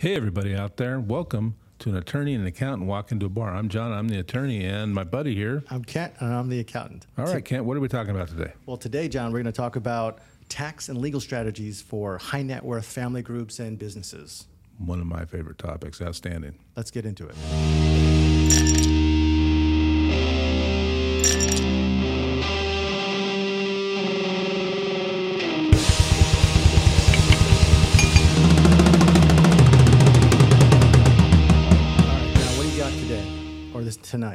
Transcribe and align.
Hey, 0.00 0.14
everybody 0.14 0.54
out 0.54 0.78
there. 0.78 0.98
Welcome 0.98 1.56
to 1.80 1.90
an 1.90 1.96
attorney 1.96 2.32
and 2.32 2.40
an 2.40 2.46
accountant 2.48 2.88
walk 2.88 3.12
into 3.12 3.26
a 3.26 3.28
bar. 3.28 3.54
I'm 3.54 3.68
John. 3.68 3.92
I'm 3.92 4.08
the 4.08 4.18
attorney, 4.18 4.64
and 4.64 4.94
my 4.94 5.04
buddy 5.04 5.34
here. 5.34 5.62
I'm 5.68 5.84
Kent, 5.84 6.14
and 6.20 6.32
I'm 6.32 6.48
the 6.48 6.58
accountant. 6.58 7.06
All 7.18 7.26
right, 7.26 7.44
Kent, 7.44 7.66
what 7.66 7.76
are 7.76 7.80
we 7.80 7.88
talking 7.88 8.16
about 8.16 8.28
today? 8.28 8.54
Well, 8.64 8.78
today, 8.78 9.08
John, 9.08 9.30
we're 9.30 9.42
going 9.42 9.52
to 9.52 9.52
talk 9.52 9.76
about 9.76 10.20
tax 10.48 10.88
and 10.88 10.96
legal 10.96 11.20
strategies 11.20 11.82
for 11.82 12.16
high 12.16 12.40
net 12.40 12.64
worth 12.64 12.86
family 12.86 13.20
groups 13.20 13.58
and 13.58 13.78
businesses. 13.78 14.46
One 14.78 15.00
of 15.00 15.06
my 15.06 15.26
favorite 15.26 15.58
topics. 15.58 16.00
Outstanding. 16.00 16.54
Let's 16.76 16.90
get 16.90 17.04
into 17.04 17.28
it. 17.28 17.34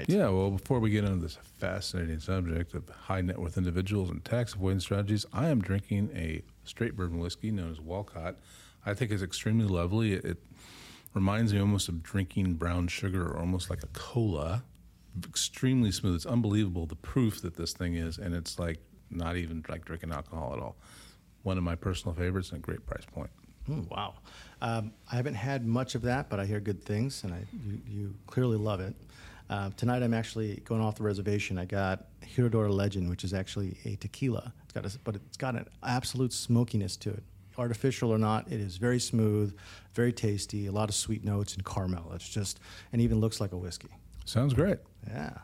Yeah, 0.07 0.29
well, 0.29 0.51
before 0.51 0.79
we 0.79 0.89
get 0.89 1.03
into 1.03 1.21
this 1.21 1.37
fascinating 1.59 2.19
subject 2.19 2.73
of 2.73 2.87
high 2.89 3.21
net 3.21 3.39
worth 3.39 3.57
individuals 3.57 4.09
and 4.09 4.23
tax 4.23 4.53
avoidance 4.53 4.83
strategies, 4.83 5.25
I 5.33 5.47
am 5.49 5.61
drinking 5.61 6.11
a 6.15 6.41
straight 6.63 6.95
bourbon 6.95 7.19
whiskey 7.19 7.51
known 7.51 7.71
as 7.71 7.79
Walcott. 7.79 8.35
I 8.85 8.93
think 8.93 9.11
it's 9.11 9.23
extremely 9.23 9.65
lovely. 9.65 10.13
It, 10.13 10.25
it 10.25 10.37
reminds 11.13 11.53
me 11.53 11.59
almost 11.59 11.89
of 11.89 12.03
drinking 12.03 12.55
brown 12.55 12.87
sugar 12.87 13.25
or 13.27 13.39
almost 13.39 13.69
like 13.69 13.83
a 13.83 13.87
cola. 13.87 14.63
Extremely 15.25 15.91
smooth. 15.91 16.15
It's 16.15 16.25
unbelievable 16.25 16.85
the 16.85 16.95
proof 16.95 17.41
that 17.41 17.55
this 17.55 17.73
thing 17.73 17.95
is, 17.95 18.17
and 18.17 18.35
it's 18.35 18.59
like 18.59 18.79
not 19.09 19.37
even 19.37 19.63
like 19.69 19.85
drinking 19.85 20.11
alcohol 20.11 20.53
at 20.53 20.59
all. 20.59 20.75
One 21.43 21.57
of 21.57 21.63
my 21.63 21.75
personal 21.75 22.13
favorites 22.13 22.49
and 22.49 22.57
a 22.57 22.61
great 22.61 22.85
price 22.85 23.05
point. 23.05 23.29
Mm, 23.69 23.89
wow. 23.89 24.15
Um, 24.61 24.93
I 25.11 25.15
haven't 25.15 25.35
had 25.35 25.65
much 25.65 25.95
of 25.95 26.01
that, 26.03 26.29
but 26.29 26.39
I 26.39 26.45
hear 26.45 26.59
good 26.59 26.83
things, 26.83 27.23
and 27.23 27.33
I, 27.33 27.45
you, 27.65 27.81
you 27.87 28.15
clearly 28.27 28.57
love 28.57 28.79
it. 28.79 28.95
Uh, 29.49 29.69
tonight 29.77 30.01
I'm 30.01 30.13
actually 30.13 30.61
going 30.65 30.81
off 30.81 30.95
the 30.95 31.03
reservation. 31.03 31.57
I 31.57 31.65
got 31.65 32.05
Herradura 32.35 32.71
Legend, 32.71 33.09
which 33.09 33.23
is 33.23 33.33
actually 33.33 33.77
a 33.85 33.95
tequila. 33.95 34.53
It's 34.63 34.73
got 34.73 34.85
a, 34.85 34.99
but 35.03 35.15
it's 35.15 35.37
got 35.37 35.55
an 35.55 35.67
absolute 35.83 36.33
smokiness 36.33 36.97
to 36.97 37.11
it. 37.11 37.23
Artificial 37.57 38.11
or 38.11 38.17
not, 38.17 38.51
it 38.51 38.59
is 38.59 38.77
very 38.77 38.99
smooth, 38.99 39.55
very 39.93 40.11
tasty, 40.11 40.65
a 40.65 40.71
lot 40.71 40.89
of 40.89 40.95
sweet 40.95 41.23
notes 41.23 41.53
and 41.53 41.63
caramel. 41.65 42.11
It's 42.13 42.27
just, 42.27 42.59
and 42.91 43.01
even 43.01 43.21
looks 43.21 43.39
like 43.39 43.53
a 43.53 43.57
whiskey. 43.57 43.87
Sounds 44.25 44.53
great. 44.53 44.79
Yeah. 45.07 45.37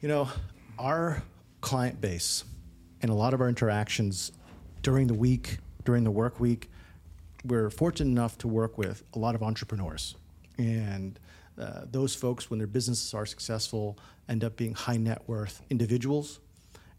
You 0.00 0.08
know, 0.08 0.28
our 0.78 1.22
client 1.60 2.00
base 2.00 2.44
and 3.02 3.10
a 3.10 3.14
lot 3.14 3.34
of 3.34 3.40
our 3.40 3.48
interactions 3.48 4.32
during 4.82 5.06
the 5.06 5.14
week, 5.14 5.58
during 5.84 6.04
the 6.04 6.10
work 6.10 6.38
week, 6.38 6.70
we're 7.44 7.70
fortunate 7.70 8.10
enough 8.10 8.38
to 8.38 8.48
work 8.48 8.78
with 8.78 9.02
a 9.14 9.18
lot 9.18 9.34
of 9.34 9.42
entrepreneurs. 9.42 10.14
And 10.58 11.18
uh, 11.60 11.82
those 11.90 12.14
folks, 12.14 12.48
when 12.50 12.58
their 12.58 12.66
businesses 12.66 13.12
are 13.14 13.26
successful, 13.26 13.98
end 14.28 14.44
up 14.44 14.56
being 14.56 14.74
high 14.74 14.96
net 14.96 15.22
worth 15.26 15.62
individuals, 15.70 16.40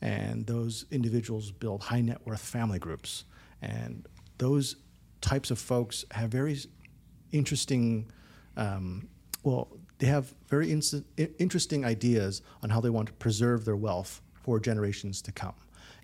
and 0.02 0.46
those 0.46 0.86
individuals 0.92 1.52
build 1.52 1.84
high 1.84 2.02
net 2.02 2.20
worth 2.26 2.42
family 2.42 2.80
groups. 2.80 3.26
And 3.62 4.08
those 4.38 4.76
types 5.22 5.52
of 5.52 5.60
folks 5.60 6.06
have 6.12 6.30
very 6.30 6.58
interesting, 7.32 8.12
um, 8.58 9.08
well, 9.44 9.68
they 10.00 10.08
have 10.08 10.34
very 10.48 10.72
in- 10.72 10.82
interesting 11.38 11.86
ideas 11.86 12.42
on 12.64 12.70
how 12.70 12.82
they 12.82 12.90
want 12.90 13.08
to 13.08 13.14
preserve 13.14 13.66
their 13.66 13.76
wealth 13.76 14.22
for 14.44 14.60
generations 14.60 15.22
to 15.24 15.32
come. 15.32 15.54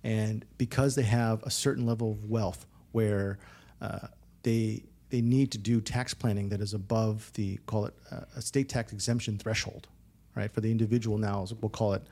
And 0.03 0.45
because 0.58 0.95
they 0.95 1.03
have 1.03 1.44
a 1.44 1.49
certain 1.49 1.86
level 1.86 2.11
of 2.11 2.30
wealth 2.30 2.66
where 2.92 3.39
uh, 3.81 4.08
they 4.44 4.83
they 5.09 5.22
need 5.22 5.52
to 5.52 5.58
do 5.58 5.81
tax 5.81 6.13
planning 6.13 6.50
that 6.50 6.61
is 6.61 6.73
above 6.73 7.31
the 7.33 7.58
call 7.66 7.86
it 7.86 7.94
uh, 8.11 8.22
a 8.36 8.41
state 8.41 8.69
tax 8.69 8.91
exemption 8.91 9.38
threshold, 9.38 9.88
right? 10.36 10.52
For 10.52 10.61
the 10.61 10.72
individual 10.72 11.17
now, 11.17 11.45
we'll 11.61 11.69
call 11.69 11.94
it 11.94 12.03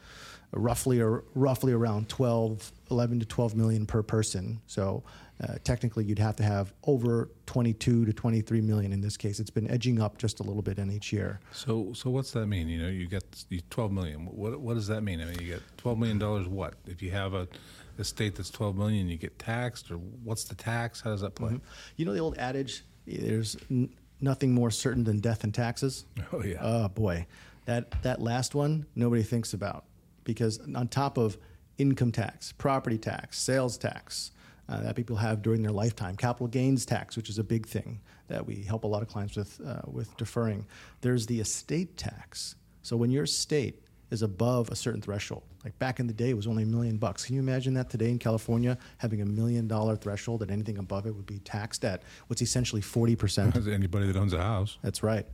roughly 0.52 1.02
or 1.02 1.24
roughly 1.34 1.74
around 1.74 2.08
12, 2.09 2.72
11 2.90 3.19
to 3.19 3.25
12 3.25 3.56
million 3.56 3.86
per 3.86 4.02
person. 4.02 4.62
So 4.68 5.03
uh, 5.44 5.56
technically, 5.66 6.06
you'd 6.06 6.19
have 6.19 6.38
to 6.38 6.44
have 6.44 6.74
over 6.86 7.30
22 7.46 8.06
to 8.06 8.14
23 8.14 8.62
million 8.62 8.94
in 8.94 9.02
this 9.02 9.18
case. 9.18 9.40
It's 9.40 9.50
been 9.50 9.69
edging 9.69 10.00
up 10.00 10.18
just 10.18 10.40
a 10.40 10.44
little 10.44 10.62
bit 10.62 10.80
in 10.80 10.90
each 10.90 11.12
year. 11.12 11.42
So, 11.52 11.92
so 11.94 12.09
what's 12.09 12.31
that 12.31 12.48
mean? 12.48 12.69
You 12.69 12.81
know, 12.81 12.88
you 12.88 13.08
get 13.08 13.44
12 13.69 13.92
million. 13.92 14.25
What 14.25 14.62
what 14.62 14.75
does 14.75 14.88
that 14.88 15.02
mean? 15.02 15.19
I 15.19 15.25
mean, 15.25 15.40
you 15.40 15.48
get 15.48 15.62
12 15.78 15.98
million 15.98 16.19
dollars. 16.19 16.48
What 16.48 16.75
if 16.88 17.02
you 17.02 17.12
have 17.12 17.34
a 17.34 17.50
a 17.98 18.03
state 18.03 18.36
that's 18.36 18.50
12 18.50 18.75
million, 18.75 19.08
you 19.08 19.18
get 19.18 19.38
taxed, 19.40 19.92
or 19.92 19.96
what's 19.96 20.44
the 20.44 20.56
tax? 20.56 21.02
How 21.02 21.12
does 21.12 21.22
that 21.22 21.36
play? 21.36 21.53
Mm-hmm. 21.53 21.66
You 21.98 22.06
know 22.06 22.14
the 22.14 22.19
old 22.19 22.38
adage, 22.38 22.84
there's 23.06 23.58
n- 23.70 23.90
nothing 24.22 24.54
more 24.54 24.72
certain 24.72 25.04
than 25.04 25.20
death 25.20 25.44
and 25.44 25.54
taxes. 25.54 26.06
Oh 26.34 26.44
yeah. 26.44 26.58
Oh 26.62 26.88
boy, 26.90 27.26
that 27.66 28.02
that 28.04 28.22
last 28.22 28.56
one 28.56 28.86
nobody 28.96 29.24
thinks 29.24 29.54
about 29.54 29.86
because 30.24 30.60
on 30.76 30.88
top 30.88 31.18
of 31.18 31.38
income 31.78 32.12
tax, 32.12 32.52
property 32.54 32.98
tax, 32.98 33.40
sales 33.40 33.78
tax. 33.78 34.32
Uh, 34.68 34.82
that 34.82 34.96
people 34.96 35.16
have 35.16 35.44
during 35.44 35.62
their 35.62 35.72
lifetime, 35.72 36.16
capital 36.16 36.48
gains 36.48 36.88
tax, 36.88 37.16
which 37.16 37.30
is 37.30 37.38
a 37.38 37.44
big 37.44 37.68
thing 37.68 38.00
that 38.30 38.44
we 38.44 38.64
help 38.64 38.84
a 38.84 38.88
lot 38.88 39.04
of 39.04 39.08
clients 39.08 39.36
with 39.36 39.62
uh, 39.64 39.82
with 39.86 40.18
deferring. 40.18 40.66
There's 41.02 41.28
the 41.28 41.40
estate 41.40 41.98
tax. 41.98 42.56
So 42.82 42.98
when 42.98 43.12
your 43.12 43.26
estate 43.26 43.84
is 44.12 44.22
above 44.22 44.70
a 44.70 44.76
certain 44.76 45.02
threshold. 45.02 45.44
Like 45.64 45.78
back 45.80 46.00
in 46.00 46.08
the 46.08 46.14
day, 46.14 46.30
it 46.30 46.36
was 46.36 46.48
only 46.48 46.64
a 46.64 46.68
million 46.68 46.98
bucks. 46.98 47.26
Can 47.26 47.36
you 47.36 47.42
imagine 47.42 47.74
that 47.74 47.90
today 47.90 48.10
in 48.10 48.20
California, 48.20 48.78
having 48.98 49.22
a 49.22 49.26
million 49.26 49.68
dollar 49.68 49.96
threshold 49.96 50.42
and 50.42 50.52
anything 50.52 50.78
above 50.78 51.06
it 51.06 51.16
would 51.16 51.26
be 51.26 51.40
taxed 51.40 51.84
at 51.84 52.04
what's 52.28 52.42
essentially 52.42 52.82
40%? 52.82 53.72
Anybody 53.72 54.08
that 54.08 54.16
owns 54.16 54.34
a 54.34 54.42
house. 54.42 54.78
That's 54.82 55.02
right. 55.02 55.26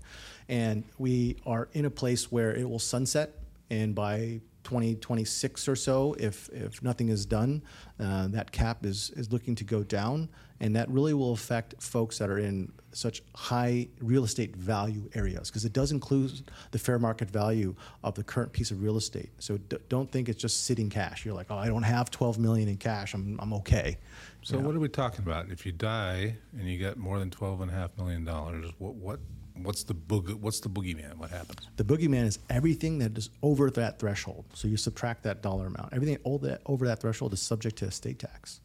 And 0.47 0.83
we 0.97 1.37
are 1.45 1.69
in 1.73 1.85
a 1.85 1.89
place 1.89 2.31
where 2.31 2.55
it 2.55 2.69
will 2.69 2.79
sunset, 2.79 3.39
and 3.69 3.93
by 3.95 4.41
2026 4.63 5.67
or 5.67 5.75
so, 5.75 6.15
if, 6.19 6.49
if 6.49 6.81
nothing 6.83 7.09
is 7.09 7.25
done, 7.25 7.63
uh, 7.99 8.27
that 8.27 8.51
cap 8.51 8.85
is, 8.85 9.11
is 9.15 9.31
looking 9.31 9.55
to 9.55 9.63
go 9.63 9.83
down. 9.83 10.29
And 10.59 10.75
that 10.75 10.89
really 10.89 11.13
will 11.13 11.33
affect 11.33 11.81
folks 11.81 12.19
that 12.19 12.29
are 12.29 12.37
in 12.37 12.71
such 12.91 13.23
high 13.35 13.87
real 13.99 14.23
estate 14.23 14.55
value 14.55 15.09
areas 15.15 15.49
because 15.49 15.65
it 15.65 15.73
does 15.73 15.91
include 15.91 16.51
the 16.69 16.77
fair 16.77 16.99
market 16.99 17.31
value 17.31 17.73
of 18.03 18.13
the 18.13 18.23
current 18.23 18.51
piece 18.51 18.69
of 18.69 18.83
real 18.83 18.97
estate. 18.97 19.31
So 19.39 19.57
d- 19.57 19.77
don't 19.89 20.11
think 20.11 20.29
it's 20.29 20.39
just 20.41 20.65
sitting 20.65 20.89
cash. 20.89 21.25
You're 21.25 21.33
like, 21.33 21.47
oh, 21.49 21.57
I 21.57 21.67
don't 21.67 21.83
have 21.83 22.11
12 22.11 22.37
million 22.37 22.69
in 22.69 22.77
cash. 22.77 23.13
I'm, 23.15 23.39
I'm 23.41 23.53
okay. 23.53 23.97
So 24.43 24.59
what 24.59 24.75
are 24.75 24.79
we 24.79 24.89
talking 24.89 25.21
about? 25.21 25.49
If 25.49 25.65
you 25.65 25.71
die 25.71 26.35
and 26.57 26.67
you 26.67 26.77
get 26.77 26.97
more 26.97 27.17
than 27.17 27.31
12 27.31 27.61
and 27.61 27.71
a 27.71 27.73
half 27.73 27.97
million 27.97 28.23
dollars, 28.23 28.71
what, 28.77 28.93
what 28.95 29.19
what's 29.63 29.83
the 29.83 29.93
boog- 29.93 30.35
what's 30.35 30.59
the 30.59 30.69
boogeyman? 30.69 31.15
What 31.17 31.29
happens? 31.29 31.67
The 31.77 31.83
boogeyman 31.83 32.25
is 32.25 32.39
everything 32.49 32.99
that 32.99 33.17
is 33.17 33.29
over 33.41 33.69
that 33.71 33.99
threshold. 33.99 34.45
So 34.53 34.67
you 34.67 34.77
subtract 34.77 35.23
that 35.23 35.41
dollar 35.41 35.67
amount. 35.67 35.93
Everything 35.93 36.17
over 36.25 36.47
that, 36.47 36.61
over 36.65 36.87
that 36.87 36.99
threshold 36.99 37.33
is 37.33 37.41
subject 37.41 37.77
to 37.77 37.85
estate 37.85 38.19
tax. 38.19 38.61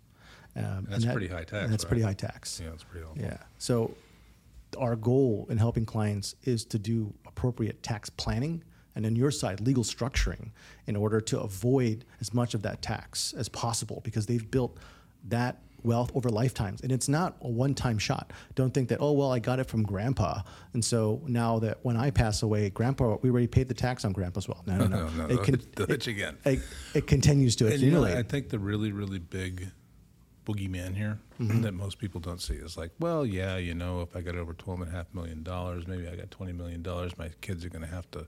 Um, 0.56 0.86
that's 0.88 1.04
that, 1.04 1.12
pretty 1.12 1.28
high 1.28 1.44
tax. 1.44 1.70
that's 1.70 1.84
right? 1.84 1.88
pretty 1.88 2.02
high 2.02 2.14
tax. 2.14 2.60
Yeah, 2.62 2.70
that's 2.70 2.84
pretty. 2.84 3.04
Awful. 3.04 3.22
Yeah. 3.22 3.38
So 3.58 3.94
our 4.78 4.96
goal 4.96 5.46
in 5.50 5.58
helping 5.58 5.84
clients 5.84 6.34
is 6.44 6.64
to 6.66 6.78
do 6.78 7.12
appropriate 7.26 7.82
tax 7.82 8.10
planning 8.10 8.62
and 8.94 9.04
on 9.04 9.14
your 9.14 9.30
side 9.30 9.60
legal 9.60 9.84
structuring 9.84 10.50
in 10.86 10.96
order 10.96 11.20
to 11.20 11.40
avoid 11.40 12.04
as 12.20 12.32
much 12.32 12.54
of 12.54 12.62
that 12.62 12.80
tax 12.82 13.34
as 13.34 13.48
possible 13.48 14.00
because 14.04 14.26
they've 14.26 14.50
built 14.50 14.78
that 15.28 15.58
wealth 15.86 16.10
over 16.14 16.28
lifetimes. 16.28 16.82
And 16.82 16.92
it's 16.92 17.08
not 17.08 17.36
a 17.40 17.48
one 17.48 17.74
time 17.74 17.98
shot. 17.98 18.32
Don't 18.54 18.74
think 18.74 18.88
that, 18.90 18.98
oh, 19.00 19.12
well, 19.12 19.32
I 19.32 19.38
got 19.38 19.60
it 19.60 19.64
from 19.64 19.82
grandpa. 19.82 20.42
And 20.74 20.84
so 20.84 21.22
now 21.26 21.58
that 21.60 21.78
when 21.82 21.96
I 21.96 22.10
pass 22.10 22.42
away, 22.42 22.68
grandpa, 22.70 23.16
we 23.22 23.30
already 23.30 23.46
paid 23.46 23.68
the 23.68 23.74
tax 23.74 24.04
on 24.04 24.12
grandpa's 24.12 24.48
wealth. 24.48 24.66
No, 24.66 24.76
no, 24.78 24.86
no. 24.86 25.08
no, 25.16 25.26
no 25.26 25.34
it, 25.34 25.42
can, 25.42 25.54
it, 25.88 26.06
again. 26.06 26.36
It, 26.44 26.60
it, 26.94 27.06
continues 27.06 27.56
to 27.56 27.66
accumulate. 27.68 28.08
You 28.10 28.14
know, 28.14 28.20
I 28.20 28.22
think 28.22 28.50
the 28.50 28.58
really, 28.58 28.92
really 28.92 29.18
big 29.18 29.70
boogeyman 30.44 30.94
here 30.96 31.18
mm-hmm. 31.40 31.62
that 31.62 31.72
most 31.72 31.98
people 31.98 32.20
don't 32.20 32.40
see 32.40 32.54
is 32.54 32.76
like, 32.76 32.90
well, 33.00 33.26
yeah, 33.26 33.56
you 33.56 33.74
know, 33.74 34.00
if 34.00 34.14
I 34.16 34.20
got 34.20 34.36
over 34.36 34.54
$12.5 34.54 35.06
million, 35.12 35.44
maybe 35.86 36.08
I 36.08 36.16
got 36.16 36.30
$20 36.30 36.56
million, 36.56 36.82
my 37.18 37.30
kids 37.40 37.64
are 37.64 37.68
going 37.68 37.84
to 37.84 37.90
have 37.90 38.10
to 38.12 38.26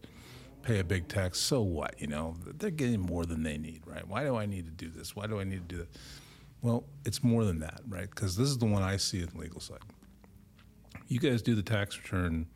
pay 0.62 0.80
a 0.80 0.84
big 0.84 1.08
tax. 1.08 1.38
So 1.38 1.62
what? 1.62 2.00
You 2.00 2.08
know, 2.08 2.36
they're 2.44 2.70
getting 2.70 3.00
more 3.00 3.24
than 3.24 3.42
they 3.42 3.56
need, 3.56 3.82
right? 3.86 4.06
Why 4.06 4.24
do 4.24 4.36
I 4.36 4.46
need 4.46 4.66
to 4.66 4.70
do 4.70 4.90
this? 4.90 5.14
Why 5.14 5.26
do 5.26 5.40
I 5.40 5.44
need 5.44 5.68
to 5.68 5.74
do 5.74 5.78
that? 5.78 5.88
Well, 6.62 6.84
it's 7.04 7.22
more 7.22 7.44
than 7.44 7.60
that, 7.60 7.80
right? 7.88 8.08
Because 8.10 8.36
this 8.36 8.48
is 8.48 8.58
the 8.58 8.66
one 8.66 8.82
I 8.82 8.96
see 8.96 9.20
in 9.20 9.26
the 9.26 9.38
legal 9.38 9.60
side. 9.60 9.78
You 11.06 11.18
guys 11.18 11.40
do 11.40 11.54
the 11.54 11.62
tax 11.62 11.96
return. 11.96 12.46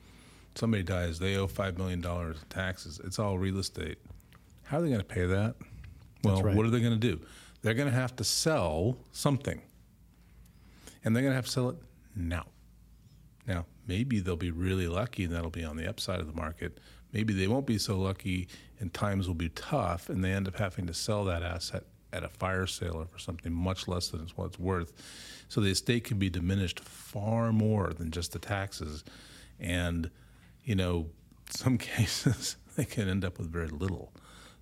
Somebody 0.55 0.83
dies, 0.83 1.19
they 1.19 1.37
owe 1.37 1.47
$5 1.47 1.79
million 1.79 2.05
in 2.05 2.35
taxes. 2.51 3.01
It's 3.05 3.19
all 3.19 3.39
real 3.39 3.59
estate. 3.59 3.99
How 4.65 4.79
are 4.79 4.83
they 4.83 4.89
going 4.89 5.01
to 5.01 5.05
pay 5.05 5.27
that? 5.27 5.55
Well, 6.25 6.43
right. 6.43 6.55
what 6.55 6.67
are 6.67 6.71
they 6.71 6.81
going 6.81 6.99
to 6.99 6.99
do? 6.99 7.21
They're 7.63 7.75
going 7.75 7.89
to 7.89 7.95
have 7.95 8.15
to 8.17 8.25
sell 8.25 8.99
something. 9.13 9.63
And 11.05 11.17
they're 11.17 11.23
going 11.23 11.33
to 11.33 11.37
have 11.37 11.47
to 11.47 11.51
sell 11.51 11.69
it 11.71 11.77
now. 12.15 12.47
Now, 13.47 13.67
maybe 13.87 14.21
they'll 14.21 14.37
be 14.37 14.51
really 14.51 14.87
lucky 14.87 15.25
and 15.25 15.35
that'll 15.35 15.51
be 15.51 15.65
on 15.65 15.77
the 15.77 15.89
upside 15.89 16.21
of 16.21 16.27
the 16.27 16.35
market. 16.35 16.79
Maybe 17.13 17.35
they 17.35 17.49
won't 17.49 17.67
be 17.67 17.79
so 17.79 17.99
lucky 17.99 18.49
and 18.79 18.93
times 18.93 19.27
will 19.27 19.35
be 19.35 19.49
tough 19.51 20.09
and 20.09 20.23
they 20.23 20.33
end 20.33 20.49
up 20.49 20.57
having 20.57 20.87
to 20.87 20.95
sell 20.95 21.25
that 21.25 21.43
asset 21.43 21.85
at 22.13 22.25
a 22.25 22.29
fire 22.29 22.67
sale 22.67 22.97
or 22.97 23.07
for 23.07 23.19
something 23.19 23.53
much 23.53 23.89
less 23.89 24.09
than 24.09 24.23
it's 24.23 24.37
what 24.37 24.47
it's 24.47 24.59
worth. 24.59 24.93
So 25.49 25.61
the 25.61 25.71
estate 25.71 26.05
can 26.05 26.19
be 26.19 26.31
diminished 26.31 26.81
far 26.81 27.53
more 27.53 27.93
than 27.93 28.11
just 28.11 28.33
the 28.33 28.39
taxes. 28.39 29.05
And, 29.61 30.11
you 30.65 30.75
know, 30.75 31.11
some 31.51 31.79
cases 31.79 32.57
they 32.77 32.85
can 32.85 33.09
end 33.09 33.25
up 33.25 33.39
with 33.39 33.51
very 33.51 33.69
little. 33.69 34.13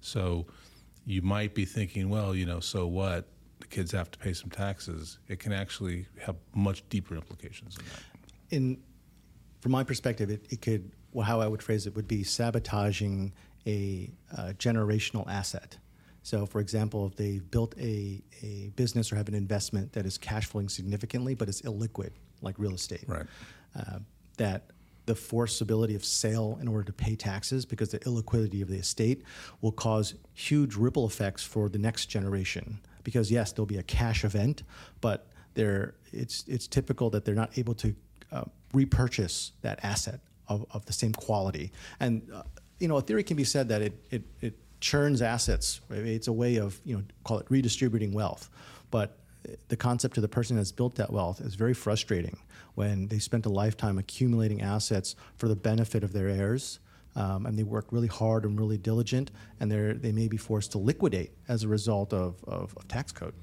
So 0.00 0.46
you 1.06 1.22
might 1.22 1.54
be 1.54 1.64
thinking, 1.64 2.08
well, 2.08 2.34
you 2.34 2.46
know, 2.46 2.60
so 2.60 2.86
what? 2.86 3.26
The 3.60 3.66
kids 3.66 3.92
have 3.92 4.10
to 4.10 4.18
pay 4.18 4.32
some 4.32 4.50
taxes. 4.50 5.18
It 5.28 5.38
can 5.38 5.52
actually 5.52 6.06
have 6.22 6.36
much 6.54 6.88
deeper 6.88 7.14
implications 7.14 7.76
than 7.76 7.84
that. 7.86 8.56
in 8.56 8.82
from 9.60 9.72
my 9.72 9.84
perspective, 9.84 10.30
it, 10.30 10.46
it 10.50 10.62
could 10.62 10.90
well, 11.12 11.26
how 11.26 11.40
I 11.40 11.48
would 11.48 11.62
phrase 11.62 11.86
it 11.86 11.94
would 11.94 12.08
be 12.08 12.22
sabotaging 12.22 13.32
a 13.66 14.10
uh, 14.36 14.52
generational 14.56 15.28
asset. 15.28 15.76
So, 16.22 16.46
for 16.46 16.60
example, 16.60 17.06
if 17.06 17.16
they've 17.16 17.50
built 17.50 17.74
a, 17.78 18.22
a 18.42 18.70
business 18.76 19.10
or 19.12 19.16
have 19.16 19.28
an 19.28 19.34
investment 19.34 19.92
that 19.94 20.04
is 20.06 20.18
cash 20.18 20.46
flowing 20.46 20.68
significantly 20.68 21.34
but 21.34 21.48
is 21.48 21.62
illiquid, 21.62 22.10
like 22.42 22.58
real 22.58 22.74
estate, 22.74 23.04
Right. 23.06 23.26
uh, 23.74 23.98
that 24.36 24.70
the 25.06 25.14
forcibility 25.14 25.96
of 25.96 26.04
sale 26.04 26.58
in 26.60 26.68
order 26.68 26.84
to 26.84 26.92
pay 26.92 27.16
taxes 27.16 27.64
because 27.64 27.88
the 27.88 27.98
illiquidity 28.00 28.62
of 28.62 28.68
the 28.68 28.76
estate 28.76 29.22
will 29.60 29.72
cause 29.72 30.14
huge 30.34 30.76
ripple 30.76 31.06
effects 31.06 31.42
for 31.42 31.68
the 31.68 31.78
next 31.78 32.06
generation. 32.06 32.78
Because 33.02 33.30
yes, 33.30 33.52
there'll 33.52 33.66
be 33.66 33.78
a 33.78 33.82
cash 33.82 34.24
event, 34.24 34.62
but 35.00 35.26
they're, 35.54 35.94
it's 36.12 36.44
it's 36.46 36.66
typical 36.68 37.08
that 37.10 37.24
they're 37.24 37.34
not 37.34 37.56
able 37.58 37.74
to 37.74 37.94
uh, 38.30 38.44
repurchase 38.74 39.52
that 39.62 39.80
asset 39.82 40.20
of, 40.48 40.66
of 40.70 40.84
the 40.84 40.92
same 40.92 41.12
quality. 41.14 41.72
And 41.98 42.28
uh, 42.32 42.42
you 42.78 42.88
know, 42.88 42.98
a 42.98 43.00
theory 43.02 43.24
can 43.24 43.36
be 43.36 43.44
said 43.44 43.68
that 43.70 43.80
it 43.82 43.94
it, 44.10 44.22
it 44.42 44.54
churns 44.80 45.22
assets. 45.22 45.80
It's 45.90 46.28
a 46.28 46.32
way 46.32 46.56
of 46.56 46.80
you 46.84 46.96
know 46.96 47.02
call 47.24 47.38
it 47.38 47.46
redistributing 47.48 48.12
wealth, 48.12 48.50
but 48.90 49.18
the 49.68 49.76
concept 49.76 50.14
to 50.14 50.20
the 50.20 50.28
person 50.28 50.56
that's 50.56 50.72
built 50.72 50.96
that 50.96 51.12
wealth 51.12 51.40
is 51.40 51.54
very 51.54 51.74
frustrating 51.74 52.38
when 52.74 53.08
they 53.08 53.18
spent 53.18 53.46
a 53.46 53.48
lifetime 53.48 53.98
accumulating 53.98 54.60
assets 54.60 55.16
for 55.36 55.48
the 55.48 55.56
benefit 55.56 56.04
of 56.04 56.12
their 56.12 56.28
heirs. 56.28 56.78
Um, 57.16 57.46
and 57.46 57.58
they 57.58 57.64
work 57.64 57.86
really 57.90 58.06
hard 58.06 58.44
and 58.44 58.58
really 58.58 58.78
diligent, 58.78 59.32
and 59.58 59.70
they 59.70 59.94
they 59.94 60.12
may 60.12 60.28
be 60.28 60.36
forced 60.36 60.72
to 60.72 60.78
liquidate 60.78 61.32
as 61.48 61.64
a 61.64 61.68
result 61.68 62.12
of, 62.12 62.36
of, 62.44 62.72
of 62.76 62.86
tax 62.86 63.10
code. 63.10 63.34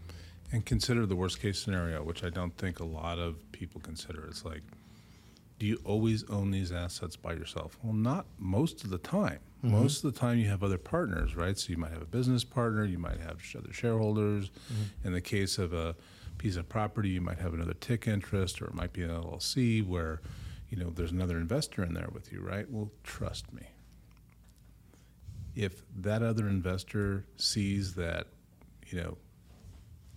And 0.53 0.65
consider 0.65 1.05
the 1.05 1.17
worst 1.17 1.41
case 1.41 1.59
scenario, 1.59 2.01
which 2.01 2.23
I 2.23 2.29
don't 2.29 2.55
think 2.57 2.79
a 2.79 2.85
lot 2.85 3.19
of 3.19 3.51
people 3.51 3.81
consider. 3.81 4.25
It's 4.27 4.45
like, 4.45 4.61
do 5.59 5.65
you 5.65 5.81
always 5.83 6.23
own 6.29 6.51
these 6.51 6.71
assets 6.71 7.17
by 7.17 7.33
yourself? 7.33 7.77
Well, 7.83 7.93
not 7.93 8.25
most 8.39 8.85
of 8.85 8.89
the 8.89 8.99
time. 8.99 9.39
Mm-hmm. 9.63 9.75
Most 9.75 10.03
of 10.03 10.13
the 10.13 10.19
time, 10.19 10.37
you 10.37 10.47
have 10.49 10.63
other 10.63 10.77
partners, 10.77 11.35
right? 11.35 11.57
So 11.57 11.69
you 11.69 11.77
might 11.77 11.91
have 11.91 12.01
a 12.01 12.05
business 12.05 12.43
partner, 12.43 12.85
you 12.85 12.99
might 12.99 13.19
have 13.19 13.37
other 13.57 13.73
shareholders. 13.73 14.49
Mm-hmm. 14.49 15.07
In 15.07 15.13
the 15.13 15.21
case 15.21 15.57
of 15.57 15.73
a 15.73 15.95
piece 16.37 16.55
of 16.55 16.69
property, 16.69 17.09
you 17.09 17.21
might 17.21 17.39
have 17.39 17.53
another 17.53 17.73
TIC 17.73 18.07
interest, 18.07 18.61
or 18.61 18.65
it 18.65 18.73
might 18.73 18.93
be 18.93 19.03
an 19.03 19.09
LLC 19.09 19.85
where, 19.85 20.21
you 20.69 20.77
know, 20.77 20.91
there's 20.91 21.11
another 21.11 21.37
investor 21.37 21.83
in 21.83 21.93
there 21.93 22.09
with 22.11 22.31
you, 22.31 22.41
right? 22.41 22.69
Well, 22.69 22.91
trust 23.03 23.51
me. 23.51 23.63
If 25.55 25.81
that 25.97 26.21
other 26.21 26.47
investor 26.47 27.25
sees 27.37 27.95
that, 27.95 28.27
you 28.87 29.01
know, 29.01 29.17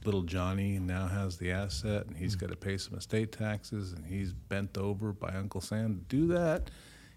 little 0.05 0.23
Johnny 0.23 0.79
now 0.79 1.07
has 1.07 1.37
the 1.37 1.51
asset 1.51 2.07
and 2.07 2.17
he's 2.17 2.37
mm-hmm. 2.37 2.47
got 2.47 2.51
to 2.51 2.57
pay 2.57 2.77
some 2.77 2.97
estate 2.97 3.33
taxes 3.33 3.93
and 3.93 4.05
he's 4.07 4.33
bent 4.33 4.79
over 4.79 5.13
by 5.13 5.31
Uncle 5.35 5.61
Sam 5.61 6.05
to 6.09 6.17
do 6.17 6.27
that, 6.29 6.71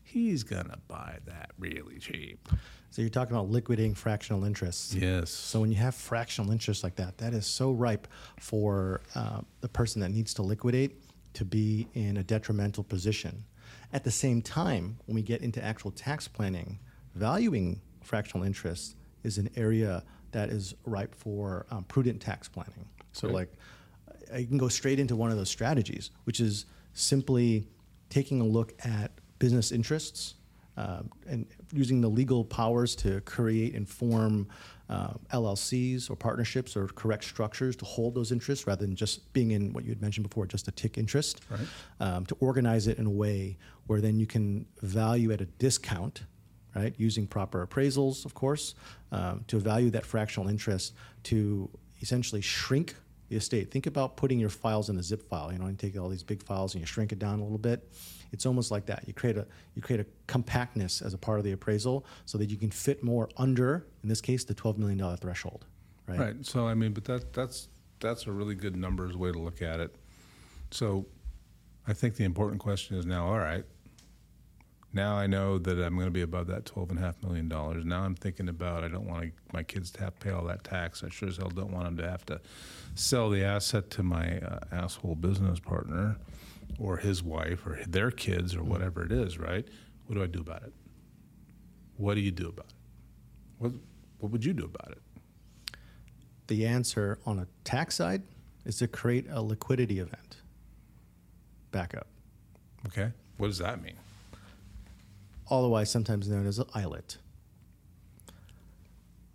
he's 0.03 0.43
going 0.43 0.69
to 0.69 0.77
buy 0.87 1.17
that 1.25 1.51
really 1.57 1.97
cheap. 1.97 2.47
So 2.89 3.01
you're 3.01 3.09
talking 3.09 3.35
about 3.35 3.49
liquidating 3.49 3.95
fractional 3.95 4.43
interests. 4.43 4.93
Yes. 4.93 5.31
So 5.31 5.61
when 5.61 5.71
you 5.71 5.77
have 5.77 5.95
fractional 5.95 6.51
interest 6.51 6.83
like 6.83 6.95
that, 6.97 7.17
that 7.17 7.33
is 7.33 7.45
so 7.45 7.71
ripe 7.71 8.07
for 8.39 9.01
uh, 9.15 9.41
the 9.61 9.69
person 9.69 10.01
that 10.01 10.09
needs 10.09 10.33
to 10.35 10.43
liquidate 10.43 11.01
to 11.33 11.45
be 11.45 11.87
in 11.95 12.17
a 12.17 12.23
detrimental 12.23 12.83
position. 12.83 13.45
At 13.91 14.03
the 14.03 14.11
same 14.11 14.41
time, 14.41 14.97
when 15.05 15.15
we 15.15 15.21
get 15.23 15.41
into 15.41 15.63
actual 15.63 15.91
tax 15.91 16.27
planning, 16.27 16.79
valuing 17.15 17.81
fractional 18.01 18.45
interest 18.45 18.95
is 19.23 19.37
an 19.37 19.49
area 19.55 20.03
that 20.31 20.49
is 20.49 20.75
ripe 20.85 21.15
for 21.15 21.65
um, 21.71 21.83
prudent 21.85 22.21
tax 22.21 22.47
planning. 22.47 22.87
So, 23.13 23.27
like, 23.27 23.53
I 24.33 24.43
can 24.43 24.57
go 24.57 24.67
straight 24.67 24.99
into 24.99 25.15
one 25.15 25.31
of 25.31 25.37
those 25.37 25.49
strategies, 25.49 26.09
which 26.23 26.39
is 26.39 26.65
simply 26.93 27.67
taking 28.09 28.41
a 28.41 28.43
look 28.43 28.73
at 28.83 29.11
business 29.43 29.73
interests 29.73 30.35
um, 30.77 31.09
and 31.27 31.45
using 31.73 31.99
the 31.99 32.07
legal 32.07 32.45
powers 32.45 32.95
to 32.95 33.19
create 33.21 33.75
and 33.75 33.89
form 33.89 34.47
uh, 34.89 35.15
LLCs 35.33 36.09
or 36.09 36.15
partnerships 36.15 36.77
or 36.77 36.87
correct 36.87 37.25
structures 37.25 37.75
to 37.75 37.83
hold 37.83 38.15
those 38.15 38.31
interests 38.31 38.65
rather 38.65 38.85
than 38.85 38.95
just 38.95 39.33
being 39.33 39.51
in 39.51 39.73
what 39.73 39.83
you 39.83 39.89
had 39.89 40.01
mentioned 40.01 40.25
before, 40.29 40.45
just 40.45 40.69
a 40.69 40.71
TIC 40.71 40.97
interest. 40.97 41.41
Right. 41.49 41.67
Um, 41.99 42.25
to 42.27 42.37
organize 42.39 42.87
it 42.87 42.99
in 42.99 43.05
a 43.05 43.09
way 43.09 43.57
where 43.87 43.99
then 43.99 44.17
you 44.17 44.25
can 44.25 44.65
value 44.81 45.33
at 45.33 45.41
a 45.41 45.45
discount, 45.45 46.23
right, 46.73 46.93
using 46.97 47.27
proper 47.27 47.67
appraisals, 47.67 48.23
of 48.23 48.33
course, 48.33 48.75
um, 49.11 49.43
to 49.47 49.59
value 49.59 49.89
that 49.89 50.05
fractional 50.05 50.47
interest 50.47 50.93
to 51.23 51.69
essentially 51.99 52.39
shrink 52.39 52.95
the 53.33 53.37
estate. 53.37 53.71
Think 53.71 53.87
about 53.87 54.15
putting 54.15 54.39
your 54.39 54.49
files 54.49 54.89
in 54.89 54.97
a 54.97 55.03
zip 55.03 55.27
file. 55.27 55.51
You 55.51 55.57
know, 55.57 55.65
and 55.65 55.77
take 55.77 55.99
all 55.99 56.07
these 56.07 56.23
big 56.23 56.43
files 56.43 56.75
and 56.75 56.81
you 56.81 56.85
shrink 56.85 57.11
it 57.11 57.19
down 57.19 57.39
a 57.39 57.43
little 57.43 57.57
bit. 57.57 57.91
It's 58.31 58.45
almost 58.45 58.71
like 58.71 58.85
that. 58.85 59.03
You 59.07 59.13
create 59.13 59.37
a 59.37 59.47
you 59.75 59.81
create 59.81 59.99
a 59.99 60.05
compactness 60.27 61.01
as 61.01 61.13
a 61.13 61.17
part 61.17 61.39
of 61.39 61.45
the 61.45 61.51
appraisal 61.51 62.05
so 62.25 62.37
that 62.37 62.49
you 62.49 62.57
can 62.57 62.69
fit 62.69 63.03
more 63.03 63.29
under, 63.37 63.87
in 64.03 64.09
this 64.09 64.21
case, 64.21 64.43
the 64.43 64.53
twelve 64.53 64.77
million 64.77 64.97
dollar 64.99 65.17
threshold. 65.17 65.65
Right. 66.07 66.19
Right. 66.19 66.45
So 66.45 66.67
I 66.67 66.75
mean, 66.75 66.93
but 66.93 67.05
that 67.05 67.33
that's 67.33 67.69
that's 67.99 68.27
a 68.27 68.31
really 68.31 68.55
good 68.55 68.75
numbers 68.75 69.17
way 69.17 69.31
to 69.31 69.39
look 69.39 69.61
at 69.61 69.79
it. 69.79 69.95
So 70.71 71.07
I 71.87 71.93
think 71.93 72.15
the 72.15 72.23
important 72.23 72.61
question 72.61 72.97
is 72.97 73.05
now, 73.05 73.25
all 73.27 73.39
right, 73.39 73.65
now 74.93 75.15
I 75.15 75.27
know 75.27 75.57
that 75.57 75.79
I'm 75.79 75.95
going 75.95 76.07
to 76.07 76.11
be 76.11 76.21
above 76.21 76.47
that 76.47 76.65
twelve 76.65 76.91
and 76.91 76.99
a 76.99 77.01
half 77.01 77.21
million 77.23 77.49
dollars. 77.49 77.83
Now 77.83 78.03
I'm 78.03 78.15
thinking 78.15 78.47
about 78.47 78.83
I 78.83 78.87
don't 78.87 79.07
want 79.07 79.33
my 79.51 79.63
kids 79.63 79.91
to 79.91 80.01
have 80.01 80.17
to 80.19 80.25
pay 80.25 80.31
all 80.31 80.45
that 80.45 80.63
tax. 80.63 81.03
I 81.03 81.09
sure 81.09 81.29
as 81.29 81.37
hell 81.37 81.49
don't 81.49 81.71
want 81.71 81.85
them 81.85 81.97
to 81.97 82.09
have 82.09 82.25
to 82.27 82.39
sell 82.95 83.29
the 83.29 83.43
asset 83.43 83.89
to 83.91 84.03
my 84.03 84.39
uh, 84.39 84.59
asshole 84.71 85.15
business 85.15 85.59
partner 85.59 86.17
or 86.79 86.97
his 86.97 87.23
wife 87.23 87.65
or 87.65 87.79
their 87.87 88.11
kids 88.11 88.55
or 88.55 88.63
whatever 88.63 89.03
it 89.03 89.11
is. 89.11 89.37
Right? 89.37 89.67
What 90.05 90.15
do 90.15 90.23
I 90.23 90.27
do 90.27 90.39
about 90.39 90.63
it? 90.63 90.73
What 91.97 92.15
do 92.15 92.21
you 92.21 92.31
do 92.31 92.49
about 92.49 92.67
it? 92.67 92.75
What 93.57 93.71
What 94.19 94.31
would 94.31 94.45
you 94.45 94.53
do 94.53 94.65
about 94.65 94.91
it? 94.91 95.01
The 96.47 96.65
answer 96.67 97.19
on 97.25 97.39
a 97.39 97.47
tax 97.63 97.95
side 97.95 98.23
is 98.65 98.77
to 98.77 98.87
create 98.87 99.25
a 99.29 99.41
liquidity 99.41 99.99
event. 99.99 100.37
Backup. 101.71 102.07
Okay. 102.85 103.11
What 103.37 103.47
does 103.47 103.57
that 103.57 103.81
mean? 103.81 103.95
Otherwise 105.59 105.89
sometimes 105.91 106.27
known 106.27 106.47
as 106.47 106.57
an 106.59 106.65
ILIT. 106.73 107.17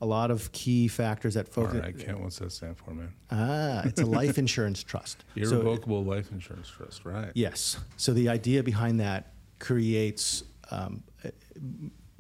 A 0.01 0.07
lot 0.07 0.31
of 0.31 0.53
key 0.53 0.87
factors 0.87 1.35
that 1.35 1.47
All 1.49 1.65
focus. 1.65 1.81
right, 1.81 1.99
Kent, 1.99 2.21
what's 2.21 2.39
that 2.39 2.53
stand 2.53 2.77
for, 2.77 2.93
man? 2.93 3.13
Ah, 3.33 3.83
it's 3.85 4.01
a 4.01 4.07
life 4.21 4.39
insurance 4.39 4.83
trust. 4.83 5.25
So- 5.37 5.61
Irrevocable 5.61 6.05
life 6.05 6.31
insurance 6.31 6.69
trust, 6.69 7.05
right? 7.05 7.33
yes. 7.35 7.79
So 7.97 8.13
the 8.13 8.29
idea 8.29 8.63
behind 8.63 9.01
that 9.01 9.33
creates, 9.59 10.45
um, 10.71 11.03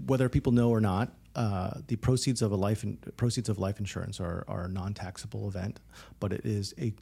whether 0.06 0.28
people 0.28 0.50
know 0.52 0.70
or 0.70 0.80
not, 0.80 1.12
uh, 1.36 1.74
the 1.86 1.94
proceeds 1.94 2.42
of 2.42 2.50
a 2.50 2.56
life 2.56 2.82
in, 2.82 2.96
proceeds 3.16 3.48
of 3.48 3.60
life 3.60 3.78
insurance 3.78 4.18
are, 4.18 4.44
are 4.48 4.64
a 4.64 4.68
non-taxable 4.68 5.46
event, 5.46 5.78
but 6.18 6.32
it 6.32 6.44
is 6.44 6.74
a, 6.80 6.92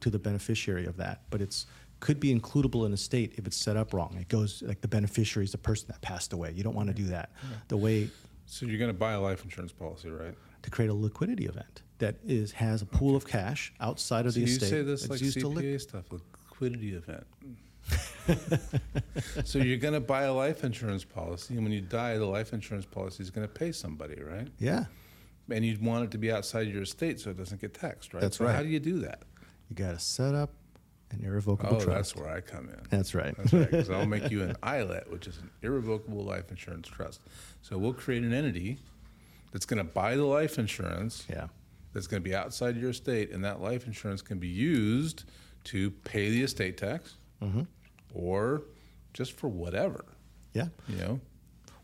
to 0.00 0.10
the 0.10 0.18
beneficiary 0.18 0.84
of 0.86 0.96
that. 0.96 1.22
But 1.30 1.40
it's 1.42 1.66
could 2.04 2.20
be 2.20 2.38
includable 2.38 2.84
in 2.84 2.92
a 2.92 2.96
state 2.98 3.32
if 3.38 3.46
it's 3.46 3.56
set 3.56 3.76
up 3.78 3.94
wrong. 3.94 4.14
It 4.20 4.28
goes 4.28 4.62
like 4.66 4.80
the 4.82 4.88
beneficiary 4.88 5.44
is 5.46 5.52
the 5.52 5.58
person 5.70 5.86
that 5.88 6.00
passed 6.02 6.34
away. 6.34 6.52
You 6.54 6.62
don't 6.62 6.74
want 6.74 6.88
to 6.88 6.94
do 6.94 7.04
that. 7.04 7.30
The 7.68 7.78
way 7.78 8.10
So 8.44 8.66
you're 8.66 8.78
going 8.78 8.90
to 8.90 8.98
buy 9.06 9.12
a 9.14 9.20
life 9.20 9.42
insurance 9.42 9.72
policy, 9.72 10.10
right? 10.10 10.34
to 10.62 10.70
create 10.70 10.88
a 10.90 10.94
liquidity 10.94 11.44
event 11.46 11.82
that 11.98 12.16
is 12.26 12.52
has 12.52 12.80
a 12.82 12.86
pool 12.86 13.16
of 13.16 13.26
cash 13.26 13.72
outside 13.80 14.24
of 14.26 14.32
So 14.32 14.40
the 14.40 14.46
you 14.46 14.52
estate. 14.54 14.68
say 14.70 14.82
this 14.82 15.08
like 15.10 15.20
used 15.22 15.38
to 15.40 15.46
CPA 15.48 15.74
liq- 15.76 15.80
stuff, 15.80 16.04
liquidity 16.12 16.94
event. 16.94 17.26
so 19.44 19.58
you're 19.58 19.76
going 19.76 19.94
to 19.94 20.00
buy 20.00 20.22
a 20.24 20.32
life 20.32 20.64
insurance 20.64 21.04
policy, 21.04 21.54
and 21.54 21.62
when 21.64 21.72
you 21.72 21.80
die, 21.82 22.16
the 22.18 22.24
life 22.26 22.52
insurance 22.52 22.86
policy 22.86 23.22
is 23.22 23.30
going 23.30 23.46
to 23.46 23.52
pay 23.52 23.72
somebody, 23.72 24.22
right? 24.22 24.48
yeah, 24.58 24.84
And 25.50 25.64
you'd 25.64 25.82
want 25.82 26.04
it 26.04 26.10
to 26.12 26.18
be 26.18 26.30
outside 26.32 26.66
your 26.68 26.82
estate 26.82 27.20
so 27.20 27.30
it 27.30 27.36
doesn't 27.36 27.60
get 27.60 27.74
taxed, 27.74 28.14
right? 28.14 28.20
That's 28.20 28.38
so 28.38 28.44
right. 28.46 28.54
How 28.56 28.62
do 28.62 28.68
you 28.68 28.80
do 28.80 28.98
that? 29.00 29.22
you 29.70 29.76
got 29.76 29.92
to 29.92 29.98
set 29.98 30.34
up 30.34 30.50
an 31.14 31.24
irrevocable 31.24 31.76
Oh, 31.76 31.80
trust. 31.80 31.86
that's 31.88 32.16
where 32.16 32.28
I 32.28 32.40
come 32.40 32.68
in. 32.68 32.78
That's 32.90 33.14
right. 33.14 33.34
That's 33.36 33.52
right, 33.52 33.70
because 33.70 33.90
I'll 33.90 34.06
make 34.06 34.30
you 34.30 34.42
an 34.42 34.54
ILIT, 34.62 35.10
which 35.10 35.26
is 35.26 35.38
an 35.38 35.50
irrevocable 35.62 36.24
life 36.24 36.50
insurance 36.50 36.88
trust. 36.88 37.20
So 37.62 37.78
we'll 37.78 37.94
create 37.94 38.22
an 38.22 38.32
entity 38.32 38.78
that's 39.52 39.66
going 39.66 39.78
to 39.78 39.84
buy 39.84 40.16
the 40.16 40.24
life 40.24 40.58
insurance, 40.58 41.26
yeah, 41.30 41.46
that's 41.92 42.06
going 42.06 42.22
to 42.22 42.28
be 42.28 42.34
outside 42.34 42.76
your 42.76 42.90
estate, 42.90 43.30
and 43.30 43.44
that 43.44 43.60
life 43.60 43.86
insurance 43.86 44.20
can 44.22 44.38
be 44.38 44.48
used 44.48 45.24
to 45.64 45.90
pay 45.90 46.30
the 46.30 46.42
estate 46.42 46.76
tax 46.76 47.16
Mm-hmm. 47.42 47.62
or 48.14 48.62
just 49.12 49.32
for 49.32 49.48
whatever, 49.48 50.04
yeah. 50.54 50.68
you 50.88 50.96
know? 50.96 51.20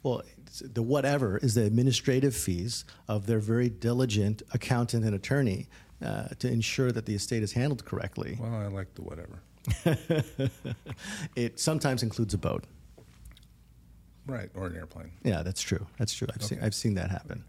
Well, 0.02 0.22
the 0.62 0.82
whatever 0.82 1.38
is 1.38 1.54
the 1.54 1.64
administrative 1.64 2.34
fees 2.34 2.84
of 3.08 3.26
their 3.26 3.38
very 3.38 3.68
diligent 3.68 4.42
accountant 4.52 5.04
and 5.04 5.14
attorney 5.14 5.68
uh, 6.04 6.28
to 6.38 6.48
ensure 6.50 6.90
that 6.92 7.06
the 7.06 7.14
estate 7.14 7.42
is 7.42 7.52
handled 7.52 7.84
correctly. 7.84 8.38
Well, 8.40 8.54
I 8.54 8.66
like 8.66 8.94
the 8.94 9.02
whatever. 9.02 9.40
It 11.36 11.60
sometimes 11.60 12.02
includes 12.02 12.32
a 12.34 12.38
boat. 12.38 12.64
Right, 14.26 14.50
or 14.54 14.66
an 14.66 14.76
airplane. 14.76 15.10
Yeah, 15.22 15.42
that's 15.42 15.60
true. 15.60 15.86
That's 15.98 16.14
true. 16.14 16.28
I've 16.34 16.42
seen 16.42 16.58
I've 16.62 16.74
seen 16.74 16.94
that 16.94 17.10
happen. 17.10 17.44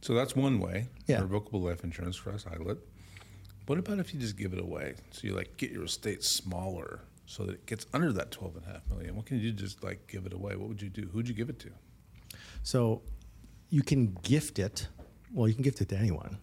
So 0.00 0.14
that's 0.14 0.34
one 0.34 0.60
way. 0.60 0.88
Yeah. 1.06 1.20
Revocable 1.20 1.60
life 1.60 1.84
insurance 1.84 2.16
trust, 2.16 2.46
ILIT. 2.46 2.78
What 3.66 3.78
about 3.78 3.98
if 3.98 4.12
you 4.12 4.20
just 4.20 4.36
give 4.36 4.52
it 4.52 4.60
away? 4.60 4.94
So 5.10 5.26
you 5.26 5.34
like 5.34 5.56
get 5.56 5.70
your 5.70 5.84
estate 5.84 6.24
smaller 6.24 7.00
so 7.32 7.44
that 7.46 7.54
it 7.54 7.66
gets 7.66 7.86
under 7.94 8.12
that 8.12 8.30
twelve 8.30 8.56
and 8.56 8.64
a 8.66 8.68
half 8.68 8.86
million. 8.90 9.16
What 9.16 9.24
can 9.24 9.38
you 9.40 9.50
do 9.50 9.56
just 9.64 9.82
like 9.82 10.06
give 10.06 10.26
it 10.26 10.34
away? 10.34 10.54
What 10.56 10.68
would 10.68 10.82
you 10.82 10.90
do? 10.90 11.08
Who'd 11.12 11.26
you 11.28 11.34
give 11.34 11.48
it 11.48 11.58
to? 11.60 11.70
So 12.62 13.00
you 13.70 13.82
can 13.82 14.12
gift 14.22 14.58
it. 14.58 14.88
Well, 15.32 15.48
you 15.48 15.54
can 15.54 15.62
gift 15.62 15.80
it 15.80 15.88
to 15.88 15.96
anyone. 15.96 16.36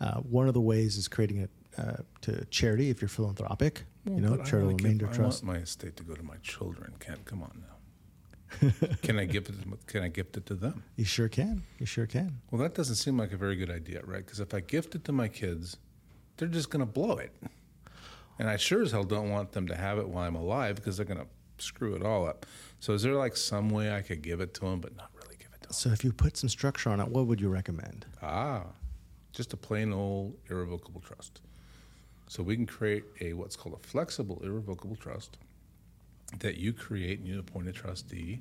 Uh, 0.00 0.14
one 0.38 0.48
of 0.48 0.54
the 0.54 0.60
ways 0.60 0.96
is 0.96 1.06
creating 1.06 1.38
it 1.38 1.50
uh, 1.78 1.98
to 2.22 2.44
charity 2.46 2.90
if 2.90 3.00
you're 3.00 3.08
philanthropic. 3.08 3.84
you 4.04 4.20
know, 4.20 4.36
charitable 4.38 4.62
wanna 4.62 4.74
give- 4.74 4.84
remainder 4.84 5.08
I 5.08 5.12
trust. 5.12 5.44
want 5.44 5.56
my 5.58 5.62
estate 5.62 5.96
to 5.98 6.02
go 6.02 6.14
to 6.14 6.22
my 6.24 6.36
children. 6.42 6.92
Kent, 6.98 7.24
come 7.24 7.42
on 7.42 7.62
now. 7.62 8.70
can 9.02 9.18
I 9.20 9.24
gift 9.26 9.48
it? 9.48 9.54
Can 9.86 10.02
I 10.02 10.08
gift 10.08 10.36
it 10.36 10.44
to 10.46 10.54
them? 10.54 10.82
You 10.96 11.04
sure 11.04 11.28
can. 11.28 11.62
You 11.78 11.86
sure 11.86 12.06
can. 12.06 12.40
Well, 12.50 12.60
that 12.60 12.74
doesn't 12.74 12.96
seem 12.96 13.16
like 13.16 13.32
a 13.32 13.36
very 13.36 13.54
good 13.54 13.70
idea, 13.70 14.02
right? 14.04 14.26
Because 14.26 14.40
if 14.40 14.52
I 14.52 14.60
gift 14.60 14.94
it 14.96 15.04
to 15.04 15.12
my 15.12 15.28
kids, 15.28 15.76
they're 16.36 16.48
just 16.48 16.68
going 16.68 16.84
to 16.84 16.92
blow 16.92 17.16
it. 17.16 17.32
And 18.38 18.48
I 18.48 18.56
sure 18.56 18.82
as 18.82 18.92
hell 18.92 19.04
don't 19.04 19.30
want 19.30 19.52
them 19.52 19.66
to 19.68 19.76
have 19.76 19.98
it 19.98 20.08
while 20.08 20.26
I'm 20.26 20.34
alive 20.34 20.76
because 20.76 20.96
they're 20.96 21.06
going 21.06 21.20
to 21.20 21.26
screw 21.58 21.94
it 21.94 22.02
all 22.02 22.26
up. 22.26 22.46
So, 22.80 22.92
is 22.92 23.02
there 23.02 23.14
like 23.14 23.36
some 23.36 23.70
way 23.70 23.94
I 23.94 24.00
could 24.02 24.22
give 24.22 24.40
it 24.40 24.54
to 24.54 24.62
them, 24.62 24.80
but 24.80 24.96
not 24.96 25.10
really 25.14 25.36
give 25.36 25.48
it 25.54 25.62
to 25.62 25.68
them? 25.68 25.72
So 25.72 25.90
if 25.90 26.02
you 26.04 26.12
put 26.12 26.36
some 26.36 26.48
structure 26.48 26.90
on 26.90 27.00
it, 27.00 27.08
what 27.08 27.26
would 27.26 27.40
you 27.40 27.48
recommend? 27.48 28.06
Ah, 28.22 28.64
just 29.32 29.52
a 29.52 29.56
plain 29.56 29.92
old 29.92 30.36
irrevocable 30.50 31.00
trust. 31.00 31.40
So, 32.28 32.42
we 32.42 32.56
can 32.56 32.66
create 32.66 33.04
a 33.20 33.34
what's 33.34 33.56
called 33.56 33.74
a 33.74 33.86
flexible 33.86 34.40
irrevocable 34.42 34.96
trust 34.96 35.38
that 36.38 36.56
you 36.56 36.72
create 36.72 37.18
and 37.18 37.28
you 37.28 37.38
appoint 37.38 37.68
a 37.68 37.72
trustee. 37.72 38.40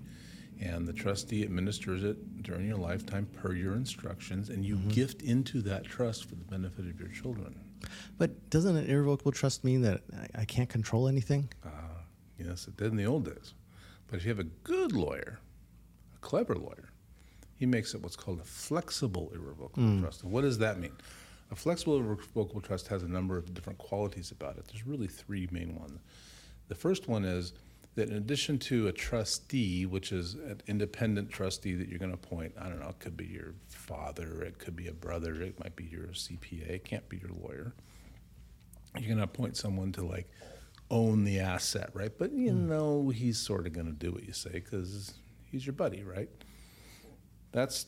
And 0.60 0.88
the 0.88 0.94
trustee 0.94 1.42
administers 1.44 2.04
it 2.04 2.44
during 2.44 2.68
your 2.68 2.78
lifetime 2.78 3.26
per 3.34 3.54
your 3.54 3.74
instructions, 3.74 4.50
and 4.50 4.64
you 4.64 4.76
gift 4.90 5.24
into 5.24 5.60
that 5.64 5.84
trust 5.86 6.26
for 6.26 6.36
the 6.36 6.44
benefit 6.44 6.86
of 6.88 7.00
your 7.00 7.10
children. 7.10 7.60
But 8.18 8.50
doesn't 8.50 8.76
an 8.76 8.86
irrevocable 8.86 9.32
trust 9.32 9.64
mean 9.64 9.82
that 9.82 10.02
I, 10.36 10.42
I 10.42 10.46
can't 10.46 10.70
control 10.70 11.08
anything? 11.08 11.50
Uh, 11.66 11.70
yes, 12.38 12.68
it 12.68 12.78
did 12.78 12.88
in 12.92 12.98
the 12.98 13.06
old 13.06 13.26
days. 13.26 13.54
But 14.08 14.18
if 14.18 14.26
you 14.26 14.30
have 14.30 14.40
a 14.40 14.50
good 14.64 14.92
lawyer, 14.92 15.40
a 16.16 16.20
clever 16.20 16.56
lawyer, 16.56 16.90
he 17.56 17.66
makes 17.66 17.94
it 17.94 18.02
what's 18.02 18.16
called 18.16 18.40
a 18.40 18.44
flexible 18.44 19.32
irrevocable 19.34 20.00
trust. 20.00 20.24
And 20.24 20.32
what 20.32 20.42
does 20.42 20.58
that 20.58 20.80
mean? 20.80 20.94
A 21.52 21.56
flexible 21.56 21.98
irrevocable 21.98 22.62
trust 22.62 22.88
has 22.88 23.04
a 23.04 23.08
number 23.08 23.38
of 23.38 23.54
different 23.54 23.78
qualities 23.78 24.32
about 24.32 24.58
it. 24.58 24.66
There's 24.68 24.88
really 24.88 25.08
three 25.08 25.48
main 25.52 25.76
ones. 25.80 26.00
The 26.70 26.76
first 26.76 27.08
one 27.08 27.24
is 27.26 27.54
that 27.96 28.10
in 28.10 28.16
addition 28.16 28.58
to 28.58 28.88
a 28.88 28.92
trustee, 28.92 29.86
which 29.86 30.12
is 30.12 30.36
an 30.36 30.62
independent 30.68 31.30
trustee 31.30 31.76
that 31.76 31.90
you're 31.90 32.00
going 32.00 32.12
to 32.12 32.16
appoint, 32.16 32.54
I 32.60 32.70
don't 32.70 32.80
know, 32.80 32.90
it 32.90 33.00
could 33.00 33.18
be 33.18 33.26
your 33.26 33.54
father, 33.68 34.42
it 34.42 34.60
could 34.60 34.76
be 34.76 34.88
a 34.88 34.94
brother, 34.94 35.34
it 35.42 35.60
might 35.60 35.76
be 35.76 35.84
your 35.86 36.08
CPA, 36.08 36.70
it 36.70 36.86
can't 36.86 37.08
be 37.10 37.18
your 37.18 37.32
lawyer 37.32 37.74
you're 38.98 39.08
going 39.08 39.18
to 39.18 39.24
appoint 39.24 39.58
someone 39.58 39.92
to 39.94 40.06
like 40.06 40.30
own 40.90 41.24
the 41.24 41.40
asset, 41.40 41.90
right? 41.94 42.12
But 42.18 42.34
you 42.34 42.52
hmm. 42.52 42.70
know 42.70 43.10
he's 43.10 43.40
sort 43.40 43.66
of 43.66 43.74
going 43.74 43.88
to 43.88 43.94
do 43.94 44.12
what 44.12 44.24
you 44.24 44.34
say 44.34 44.52
because 44.52 45.14
he's 45.46 45.66
your 45.66 45.74
buddy, 45.74 46.04
right? 46.04 46.30
That's 47.52 47.86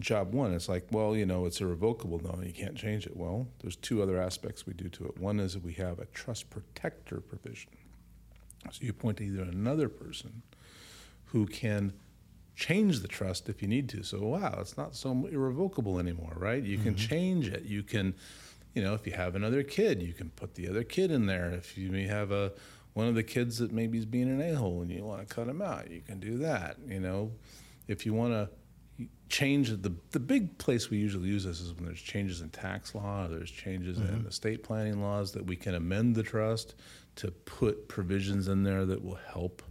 job 0.00 0.32
one. 0.32 0.52
It's 0.52 0.68
like, 0.68 0.86
well, 0.90 1.16
you 1.16 1.26
know, 1.26 1.46
it's 1.46 1.60
irrevocable. 1.60 2.20
No, 2.20 2.42
you 2.42 2.52
can't 2.52 2.76
change 2.76 3.06
it. 3.06 3.16
Well, 3.16 3.48
there's 3.60 3.76
two 3.76 4.02
other 4.02 4.20
aspects 4.20 4.66
we 4.66 4.72
do 4.72 4.88
to 4.90 5.06
it. 5.06 5.18
One 5.18 5.40
is 5.40 5.54
that 5.54 5.64
we 5.64 5.72
have 5.74 5.98
a 5.98 6.06
trust 6.06 6.50
protector 6.50 7.20
provision. 7.20 7.72
So 8.70 8.82
you 8.82 8.90
appoint 8.90 9.20
either 9.20 9.42
another 9.42 9.88
person 9.88 10.42
who 11.26 11.46
can 11.46 11.92
change 12.56 13.00
the 13.00 13.08
trust 13.08 13.48
if 13.48 13.60
you 13.62 13.68
need 13.68 13.88
to. 13.90 14.02
So 14.02 14.20
wow, 14.20 14.58
it's 14.60 14.76
not 14.76 14.94
so 14.94 15.26
irrevocable 15.30 15.98
anymore, 15.98 16.34
right? 16.36 16.62
You 16.62 16.78
can 16.78 16.94
mm-hmm. 16.94 17.08
change 17.08 17.48
it. 17.48 17.64
You 17.64 17.82
can, 17.82 18.14
you 18.74 18.82
know, 18.82 18.94
if 18.94 19.06
you 19.06 19.12
have 19.12 19.34
another 19.34 19.62
kid, 19.62 20.02
you 20.02 20.12
can 20.12 20.30
put 20.30 20.54
the 20.54 20.68
other 20.68 20.84
kid 20.84 21.10
in 21.10 21.26
there. 21.26 21.50
If 21.50 21.76
you 21.76 21.90
may 21.90 22.06
have 22.06 22.30
a 22.30 22.52
one 22.94 23.08
of 23.08 23.16
the 23.16 23.24
kids 23.24 23.58
that 23.58 23.72
maybe 23.72 23.98
is 23.98 24.06
being 24.06 24.28
an 24.28 24.40
a-hole 24.40 24.80
and 24.80 24.90
you 24.90 25.04
want 25.04 25.26
to 25.26 25.34
cut 25.34 25.48
him 25.48 25.60
out, 25.60 25.90
you 25.90 26.00
can 26.00 26.20
do 26.20 26.38
that. 26.38 26.76
You 26.86 27.00
know, 27.00 27.32
if 27.88 28.06
you 28.06 28.14
want 28.14 28.32
to 28.32 28.48
change 29.28 29.70
the 29.70 29.92
the 30.10 30.20
big 30.20 30.56
place 30.58 30.90
we 30.90 30.98
usually 30.98 31.28
use 31.28 31.44
this 31.44 31.60
is 31.60 31.72
when 31.74 31.84
there's 31.84 32.00
changes 32.00 32.40
in 32.40 32.50
tax 32.50 32.94
law 32.94 33.24
or 33.24 33.28
there's 33.28 33.50
changes 33.50 33.98
in 33.98 34.04
mm-hmm. 34.04 34.26
estate 34.28 34.62
planning 34.62 35.02
laws 35.02 35.32
that 35.32 35.44
we 35.44 35.56
can 35.56 35.74
amend 35.74 36.14
the 36.14 36.22
trust 36.22 36.74
to 37.16 37.30
put 37.30 37.88
provisions 37.88 38.48
in 38.48 38.62
there 38.62 38.84
that 38.84 39.04
will 39.04 39.18
help 39.32 39.62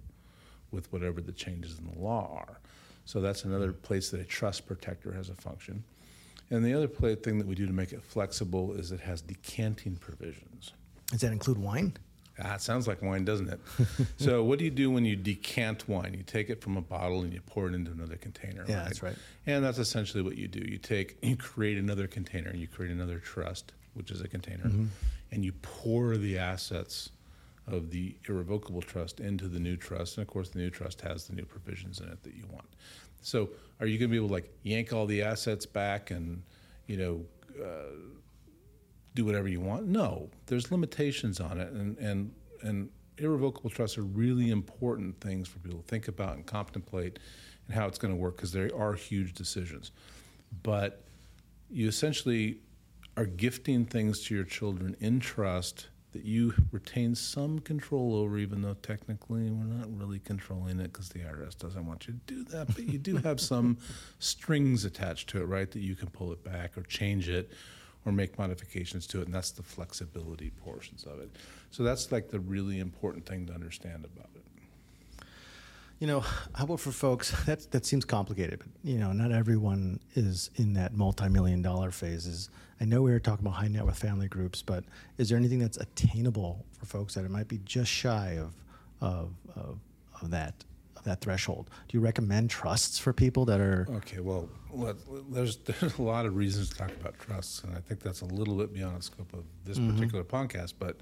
with 0.71 0.91
whatever 0.91 1.21
the 1.21 1.31
changes 1.31 1.77
in 1.77 1.85
the 1.85 1.99
law 1.99 2.35
are. 2.35 2.59
So 3.05 3.21
that's 3.21 3.43
another 3.43 3.73
mm. 3.73 3.81
place 3.81 4.09
that 4.11 4.19
a 4.19 4.25
trust 4.25 4.65
protector 4.65 5.11
has 5.13 5.29
a 5.29 5.35
function. 5.35 5.83
And 6.49 6.63
the 6.63 6.73
other 6.73 6.87
play, 6.87 7.15
thing 7.15 7.37
that 7.39 7.47
we 7.47 7.55
do 7.55 7.65
to 7.65 7.73
make 7.73 7.93
it 7.93 8.03
flexible 8.03 8.73
is 8.73 8.91
it 8.91 8.99
has 9.01 9.21
decanting 9.21 9.95
provisions. 9.95 10.73
Does 11.07 11.21
that 11.21 11.31
include 11.31 11.57
wine? 11.57 11.97
Ah, 12.41 12.55
it 12.55 12.61
sounds 12.61 12.87
like 12.87 13.01
wine, 13.01 13.25
doesn't 13.25 13.49
it? 13.49 13.59
so, 14.17 14.43
what 14.43 14.57
do 14.59 14.65
you 14.65 14.71
do 14.71 14.89
when 14.89 15.05
you 15.05 15.15
decant 15.15 15.87
wine? 15.87 16.13
You 16.17 16.23
take 16.23 16.49
it 16.49 16.61
from 16.61 16.77
a 16.77 16.81
bottle 16.81 17.21
and 17.21 17.31
you 17.33 17.41
pour 17.45 17.67
it 17.67 17.75
into 17.75 17.91
another 17.91 18.15
container. 18.15 18.65
Yeah, 18.67 18.83
that's 18.83 19.03
right. 19.03 19.15
And 19.45 19.63
that's 19.63 19.77
essentially 19.77 20.23
what 20.23 20.37
you 20.37 20.47
do. 20.47 20.59
You 20.59 20.77
take, 20.79 21.17
you 21.23 21.35
create 21.35 21.77
another 21.77 22.07
container, 22.07 22.49
and 22.49 22.59
you 22.59 22.67
create 22.67 22.91
another 22.91 23.19
trust, 23.19 23.73
which 23.93 24.09
is 24.11 24.21
a 24.21 24.27
container, 24.27 24.63
Mm-hmm. 24.65 24.85
and 25.31 25.45
you 25.45 25.51
pour 25.61 26.17
the 26.17 26.39
assets 26.39 27.11
of 27.67 27.91
the 27.91 28.15
irrevocable 28.27 28.81
trust 28.81 29.19
into 29.19 29.47
the 29.47 29.59
new 29.59 29.77
trust. 29.77 30.17
And 30.17 30.27
of 30.27 30.33
course, 30.33 30.49
the 30.49 30.59
new 30.59 30.69
trust 30.69 31.01
has 31.01 31.27
the 31.27 31.33
new 31.35 31.45
provisions 31.45 31.99
in 32.01 32.07
it 32.09 32.21
that 32.23 32.33
you 32.35 32.45
want. 32.51 32.67
So, 33.21 33.49
are 33.79 33.85
you 33.85 33.97
going 33.99 34.09
to 34.09 34.11
be 34.11 34.17
able 34.17 34.27
to 34.29 34.33
like 34.33 34.51
yank 34.63 34.91
all 34.91 35.05
the 35.05 35.21
assets 35.21 35.65
back 35.65 36.09
and, 36.11 36.41
you 36.87 36.97
know, 36.97 37.25
uh, 37.63 37.95
do 39.15 39.25
whatever 39.25 39.47
you 39.47 39.61
want? 39.61 39.87
No, 39.87 40.29
there's 40.47 40.71
limitations 40.71 41.39
on 41.39 41.59
it, 41.59 41.71
and 41.71 41.97
and 41.97 42.31
and 42.61 42.89
irrevocable 43.17 43.69
trusts 43.69 43.97
are 43.97 44.03
really 44.03 44.49
important 44.49 45.19
things 45.21 45.47
for 45.47 45.59
people 45.59 45.79
to 45.79 45.87
think 45.87 46.07
about 46.07 46.35
and 46.35 46.45
contemplate, 46.45 47.19
and 47.67 47.75
how 47.75 47.87
it's 47.87 47.97
going 47.97 48.13
to 48.13 48.19
work 48.19 48.37
because 48.37 48.51
they 48.51 48.69
are 48.71 48.93
huge 48.93 49.33
decisions. 49.33 49.91
But 50.63 51.03
you 51.69 51.87
essentially 51.87 52.57
are 53.17 53.25
gifting 53.25 53.85
things 53.85 54.23
to 54.25 54.35
your 54.35 54.43
children 54.43 54.95
in 54.99 55.19
trust 55.19 55.87
that 56.13 56.23
you 56.23 56.53
retain 56.71 57.15
some 57.15 57.59
control 57.59 58.15
over, 58.15 58.37
even 58.37 58.61
though 58.61 58.75
technically 58.75 59.49
we're 59.49 59.65
not 59.65 59.87
really 59.97 60.19
controlling 60.19 60.79
it 60.79 60.93
because 60.93 61.09
the 61.09 61.19
IRS 61.19 61.57
doesn't 61.57 61.85
want 61.87 62.07
you 62.07 62.13
to 62.13 62.33
do 62.33 62.43
that. 62.45 62.67
But 62.67 62.87
you 62.87 62.99
do 62.99 63.17
have 63.17 63.39
some 63.39 63.77
strings 64.19 64.85
attached 64.85 65.29
to 65.29 65.41
it, 65.41 65.45
right? 65.45 65.69
That 65.69 65.81
you 65.81 65.95
can 65.95 66.09
pull 66.09 66.31
it 66.31 66.43
back 66.43 66.77
or 66.77 66.83
change 66.83 67.29
it 67.29 67.51
or 68.05 68.11
make 68.11 68.37
modifications 68.37 69.07
to 69.07 69.21
it, 69.21 69.25
and 69.25 69.33
that's 69.33 69.51
the 69.51 69.63
flexibility 69.63 70.49
portions 70.49 71.05
of 71.05 71.19
it. 71.19 71.31
So 71.71 71.83
that's 71.83 72.11
like 72.11 72.29
the 72.29 72.39
really 72.39 72.79
important 72.79 73.25
thing 73.25 73.45
to 73.47 73.53
understand 73.53 74.05
about 74.05 74.29
it. 74.35 74.43
You 75.99 76.07
know, 76.07 76.19
how 76.19 76.65
about 76.65 76.81
for 76.81 76.91
folks 76.91 77.31
that 77.45 77.71
that 77.71 77.85
seems 77.85 78.03
complicated, 78.03 78.59
but 78.59 78.67
you 78.83 78.99
know, 78.99 79.13
not 79.13 79.31
everyone 79.31 79.99
is 80.15 80.49
in 80.55 80.73
that 80.73 80.93
multi-million 80.93 81.61
dollar 81.61 81.91
phases. 81.91 82.49
I 82.81 82.85
know 82.85 83.01
we 83.01 83.11
were 83.11 83.19
talking 83.19 83.45
about 83.45 83.55
high 83.55 83.69
net 83.69 83.85
worth 83.85 83.99
family 83.99 84.27
groups, 84.27 84.61
but 84.61 84.83
is 85.17 85.29
there 85.29 85.37
anything 85.37 85.59
that's 85.59 85.77
attainable 85.77 86.65
for 86.77 86.85
folks 86.85 87.13
that 87.13 87.23
it 87.23 87.31
might 87.31 87.47
be 87.47 87.59
just 87.63 87.89
shy 87.89 88.37
of 88.39 88.53
of 88.99 89.33
of, 89.55 89.79
of 90.21 90.31
that 90.31 90.53
that 91.03 91.21
threshold? 91.21 91.69
Do 91.87 91.97
you 91.97 92.01
recommend 92.01 92.49
trusts 92.49 92.99
for 92.99 93.13
people 93.13 93.45
that 93.45 93.59
are 93.59 93.87
Okay, 93.89 94.19
well, 94.19 94.49
let, 94.71 94.95
there's 95.31 95.57
there's 95.79 95.97
a 95.97 96.01
lot 96.01 96.25
of 96.25 96.35
reasons 96.35 96.69
to 96.69 96.75
talk 96.75 96.91
about 96.99 97.17
trusts, 97.19 97.63
and 97.63 97.75
I 97.75 97.79
think 97.79 98.01
that's 98.01 98.21
a 98.21 98.25
little 98.25 98.55
bit 98.55 98.73
beyond 98.73 98.97
the 98.97 99.03
scope 99.03 99.33
of 99.33 99.43
this 99.65 99.77
mm-hmm. 99.77 99.95
particular 99.95 100.23
podcast. 100.23 100.73
But 100.79 100.97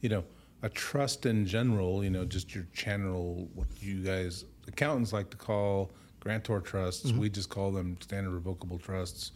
you 0.00 0.08
know, 0.08 0.24
a 0.62 0.68
trust 0.68 1.26
in 1.26 1.46
general, 1.46 2.04
you 2.04 2.10
know, 2.10 2.24
just 2.24 2.54
your 2.54 2.66
general 2.72 3.48
what 3.54 3.68
you 3.80 4.02
guys 4.02 4.44
accountants 4.68 5.12
like 5.12 5.30
to 5.30 5.36
call 5.36 5.90
grantor 6.20 6.60
trusts. 6.60 7.10
Mm-hmm. 7.10 7.18
We 7.18 7.30
just 7.30 7.48
call 7.48 7.72
them 7.72 7.96
standard 8.00 8.30
revocable 8.30 8.78
trusts, 8.78 9.32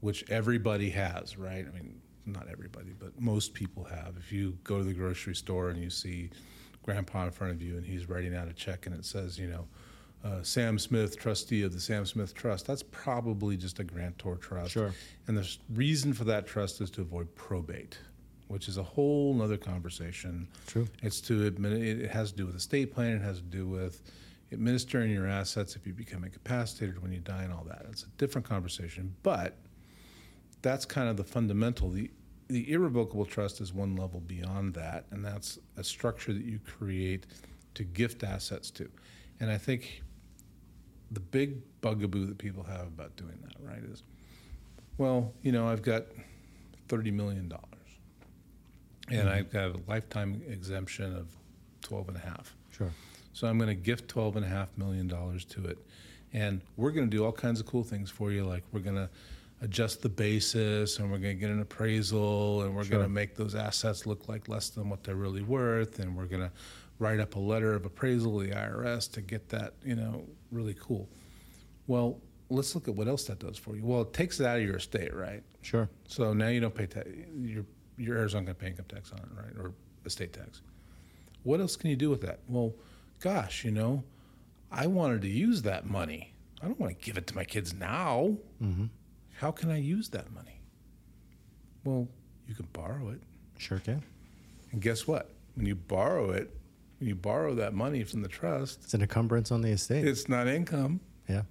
which 0.00 0.28
everybody 0.30 0.90
has, 0.90 1.38
right? 1.38 1.66
I 1.66 1.74
mean, 1.74 2.00
not 2.26 2.46
everybody, 2.50 2.92
but 2.98 3.18
most 3.20 3.54
people 3.54 3.84
have. 3.84 4.14
If 4.18 4.30
you 4.30 4.58
go 4.64 4.78
to 4.78 4.84
the 4.84 4.92
grocery 4.92 5.34
store 5.34 5.70
and 5.70 5.82
you 5.82 5.90
see 5.90 6.30
grandpa 6.82 7.24
in 7.24 7.30
front 7.30 7.52
of 7.52 7.62
you 7.62 7.76
and 7.76 7.84
he's 7.84 8.08
writing 8.08 8.34
out 8.34 8.48
a 8.48 8.52
check 8.52 8.86
and 8.86 8.94
it 8.94 9.04
says, 9.04 9.38
you 9.38 9.48
know, 9.48 9.66
uh, 10.22 10.42
Sam 10.42 10.78
Smith, 10.78 11.18
trustee 11.18 11.62
of 11.62 11.72
the 11.72 11.80
Sam 11.80 12.04
Smith 12.04 12.34
Trust, 12.34 12.66
that's 12.66 12.82
probably 12.82 13.56
just 13.56 13.78
a 13.78 13.84
grantor 13.84 14.36
trust. 14.36 14.72
Sure. 14.72 14.92
And 15.26 15.36
the 15.36 15.56
reason 15.72 16.12
for 16.12 16.24
that 16.24 16.46
trust 16.46 16.80
is 16.82 16.90
to 16.90 17.00
avoid 17.00 17.34
probate, 17.34 17.98
which 18.48 18.68
is 18.68 18.76
a 18.76 18.82
whole 18.82 19.40
other 19.40 19.56
conversation. 19.56 20.46
True. 20.66 20.86
It's 21.02 21.22
to 21.22 21.46
admit 21.46 21.72
it, 21.72 22.02
it 22.02 22.10
has 22.10 22.32
to 22.32 22.36
do 22.36 22.46
with 22.46 22.56
estate 22.56 22.92
planning. 22.92 23.16
It 23.16 23.22
has 23.22 23.38
to 23.38 23.44
do 23.44 23.66
with, 23.66 24.02
administering 24.52 25.10
your 25.10 25.26
assets 25.26 25.76
if 25.76 25.86
you 25.86 25.92
become 25.92 26.24
incapacitated 26.24 27.00
when 27.02 27.12
you 27.12 27.20
die 27.20 27.42
and 27.42 27.52
all 27.52 27.64
that. 27.64 27.86
It's 27.90 28.02
a 28.02 28.08
different 28.18 28.48
conversation, 28.48 29.14
but 29.22 29.56
that's 30.62 30.84
kind 30.84 31.08
of 31.08 31.16
the 31.16 31.24
fundamental. 31.24 31.90
The 31.90 32.10
the 32.50 32.72
irrevocable 32.72 33.24
trust 33.24 33.60
is 33.60 33.72
one 33.72 33.96
level 33.96 34.20
beyond 34.20 34.74
that, 34.74 35.06
and 35.10 35.24
that's 35.24 35.58
a 35.76 35.84
structure 35.84 36.32
that 36.32 36.44
you 36.44 36.58
create 36.58 37.26
to 37.74 37.84
gift 37.84 38.24
assets 38.24 38.70
to. 38.72 38.90
And 39.38 39.50
I 39.50 39.56
think 39.56 40.02
the 41.10 41.20
big 41.20 41.62
bugaboo 41.80 42.26
that 42.26 42.38
people 42.38 42.62
have 42.64 42.88
about 42.88 43.16
doing 43.16 43.38
that, 43.44 43.54
right, 43.64 43.82
is, 43.84 44.02
well, 44.98 45.32
you 45.42 45.52
know, 45.52 45.68
I've 45.68 45.82
got 45.82 46.04
thirty 46.88 47.10
million 47.10 47.48
dollars, 47.48 47.64
and 49.08 49.20
mm-hmm. 49.20 49.28
I've 49.28 49.50
got 49.50 49.70
a 49.70 49.80
lifetime 49.86 50.42
exemption 50.48 51.16
of 51.16 51.28
twelve 51.82 52.08
and 52.08 52.16
a 52.16 52.20
half. 52.20 52.54
Sure. 52.70 52.90
So 53.32 53.46
I'm 53.46 53.58
going 53.58 53.68
to 53.68 53.74
gift 53.74 54.08
twelve 54.08 54.36
and 54.36 54.44
a 54.44 54.48
half 54.48 54.76
million 54.76 55.06
dollars 55.06 55.44
to 55.46 55.64
it, 55.66 55.78
and 56.32 56.60
we're 56.76 56.90
going 56.90 57.08
to 57.08 57.16
do 57.16 57.24
all 57.24 57.32
kinds 57.32 57.60
of 57.60 57.66
cool 57.66 57.84
things 57.84 58.10
for 58.10 58.32
you. 58.32 58.44
Like 58.44 58.64
we're 58.72 58.80
going 58.80 58.96
to 58.96 59.08
adjust 59.62 60.02
the 60.02 60.08
basis, 60.08 60.98
and 60.98 61.10
we're 61.10 61.18
going 61.18 61.34
to 61.36 61.40
get 61.40 61.50
an 61.50 61.60
appraisal, 61.60 62.62
and 62.62 62.74
we're 62.74 62.84
Sure. 62.84 62.92
going 62.98 63.02
to 63.02 63.08
make 63.12 63.34
those 63.36 63.54
assets 63.54 64.06
look 64.06 64.28
like 64.28 64.48
less 64.48 64.70
than 64.70 64.88
what 64.88 65.04
they're 65.04 65.14
really 65.16 65.42
worth, 65.42 65.98
and 65.98 66.16
we're 66.16 66.26
going 66.26 66.42
to 66.42 66.50
write 66.98 67.20
up 67.20 67.34
a 67.34 67.38
letter 67.38 67.74
of 67.74 67.84
appraisal 67.84 68.40
to 68.40 68.46
the 68.46 68.54
IRS 68.54 69.10
to 69.12 69.20
get 69.20 69.48
that, 69.50 69.74
you 69.84 69.94
know, 69.96 70.24
really 70.50 70.74
cool. 70.78 71.08
Well, 71.86 72.20
let's 72.48 72.74
look 72.74 72.88
at 72.88 72.94
what 72.94 73.08
else 73.08 73.24
that 73.24 73.38
does 73.38 73.58
for 73.58 73.76
you. 73.76 73.84
Well, 73.84 74.02
it 74.02 74.12
takes 74.12 74.40
it 74.40 74.46
out 74.46 74.58
of 74.58 74.64
your 74.64 74.76
estate, 74.76 75.14
right? 75.14 75.42
Sure. 75.62 75.88
So 76.08 76.32
now 76.32 76.48
you 76.48 76.60
don't 76.60 76.74
pay 76.74 76.86
tax. 76.86 77.08
Your 77.38 77.64
your 77.98 78.16
heirs 78.16 78.34
aren't 78.34 78.46
going 78.46 78.56
to 78.56 78.60
pay 78.60 78.68
income 78.68 78.86
tax 78.88 79.12
on 79.12 79.18
it, 79.18 79.26
right, 79.36 79.52
or 79.62 79.74
estate 80.06 80.32
tax. 80.32 80.62
What 81.42 81.60
else 81.60 81.76
can 81.76 81.90
you 81.90 81.96
do 81.96 82.08
with 82.08 82.22
that? 82.22 82.40
Well, 82.48 82.72
gosh, 83.20 83.62
you 83.62 83.70
know, 83.70 84.04
I 84.72 84.86
wanted 84.86 85.20
to 85.22 85.28
use 85.28 85.60
that 85.62 85.84
money. 85.84 86.32
I 86.62 86.66
don't 86.66 86.80
want 86.80 86.98
to 86.98 87.04
give 87.04 87.18
it 87.18 87.26
to 87.26 87.34
my 87.34 87.44
kids 87.44 87.74
now. 87.74 88.36
Mm-hmm. 88.62 88.86
How 89.40 89.50
can 89.50 89.70
I 89.70 89.78
use 89.78 90.10
that 90.10 90.30
money? 90.32 90.60
Well, 91.84 92.06
you 92.46 92.54
can 92.54 92.66
borrow 92.74 93.08
it, 93.08 93.22
Sure 93.56 93.78
can. 93.78 94.02
and 94.70 94.82
guess 94.82 95.06
what? 95.06 95.30
When 95.54 95.64
you 95.64 95.74
borrow 95.76 96.30
it, 96.30 96.54
when 96.98 97.08
you 97.08 97.14
borrow 97.14 97.54
that 97.54 97.72
money 97.72 98.04
from 98.04 98.20
the 98.20 98.28
trust, 98.28 98.80
It's 98.84 98.92
an 98.92 99.00
encumbrance 99.00 99.50
on 99.50 99.62
the 99.62 99.70
estate. 99.70 100.06
it's 100.06 100.28
not 100.28 100.46
income, 100.46 101.00
yeah. 101.26 101.44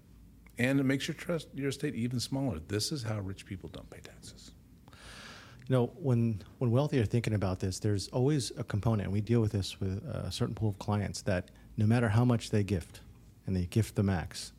and 0.60 0.80
it 0.80 0.84
makes 0.84 1.08
your 1.08 1.16
trust 1.16 1.48
your 1.56 1.70
estate 1.70 1.96
even 1.96 2.20
smaller. 2.20 2.60
This 2.68 2.92
is 2.92 3.02
how 3.02 3.20
rich 3.22 3.48
people 3.48 3.70
don't 3.70 3.90
pay 3.90 4.02
taxes. 4.02 4.52
You 4.92 5.76
know, 5.76 5.88
when 5.96 6.44
when 6.60 6.70
wealthy 6.70 7.00
are 7.00 7.06
thinking 7.06 7.34
about 7.34 7.60
this, 7.60 7.80
there's 7.80 8.08
always 8.10 8.52
a 8.56 8.64
component, 8.64 9.06
and 9.06 9.12
we 9.12 9.22
deal 9.22 9.42
with 9.42 9.52
this 9.52 9.80
with 9.80 10.04
a 10.06 10.32
certain 10.32 10.54
pool 10.54 10.70
of 10.70 10.78
clients 10.78 11.24
that 11.24 11.50
no 11.76 11.88
matter 11.88 12.10
how 12.10 12.24
much 12.24 12.52
they 12.52 12.64
gift, 12.64 13.02
and 13.48 13.56
they 13.56 13.66
gift 13.66 13.96
the 13.96 14.04
max, 14.04 14.54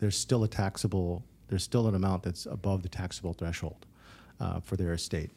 there's 0.00 0.18
still 0.18 0.44
a 0.44 0.48
taxable, 0.48 1.24
there's 1.48 1.62
still 1.62 1.88
an 1.88 1.94
amount 1.94 2.22
that's 2.22 2.46
above 2.46 2.82
the 2.82 2.88
taxable 2.88 3.32
threshold 3.32 3.86
uh, 4.40 4.60
for 4.60 4.76
their 4.76 4.92
estate. 4.92 5.30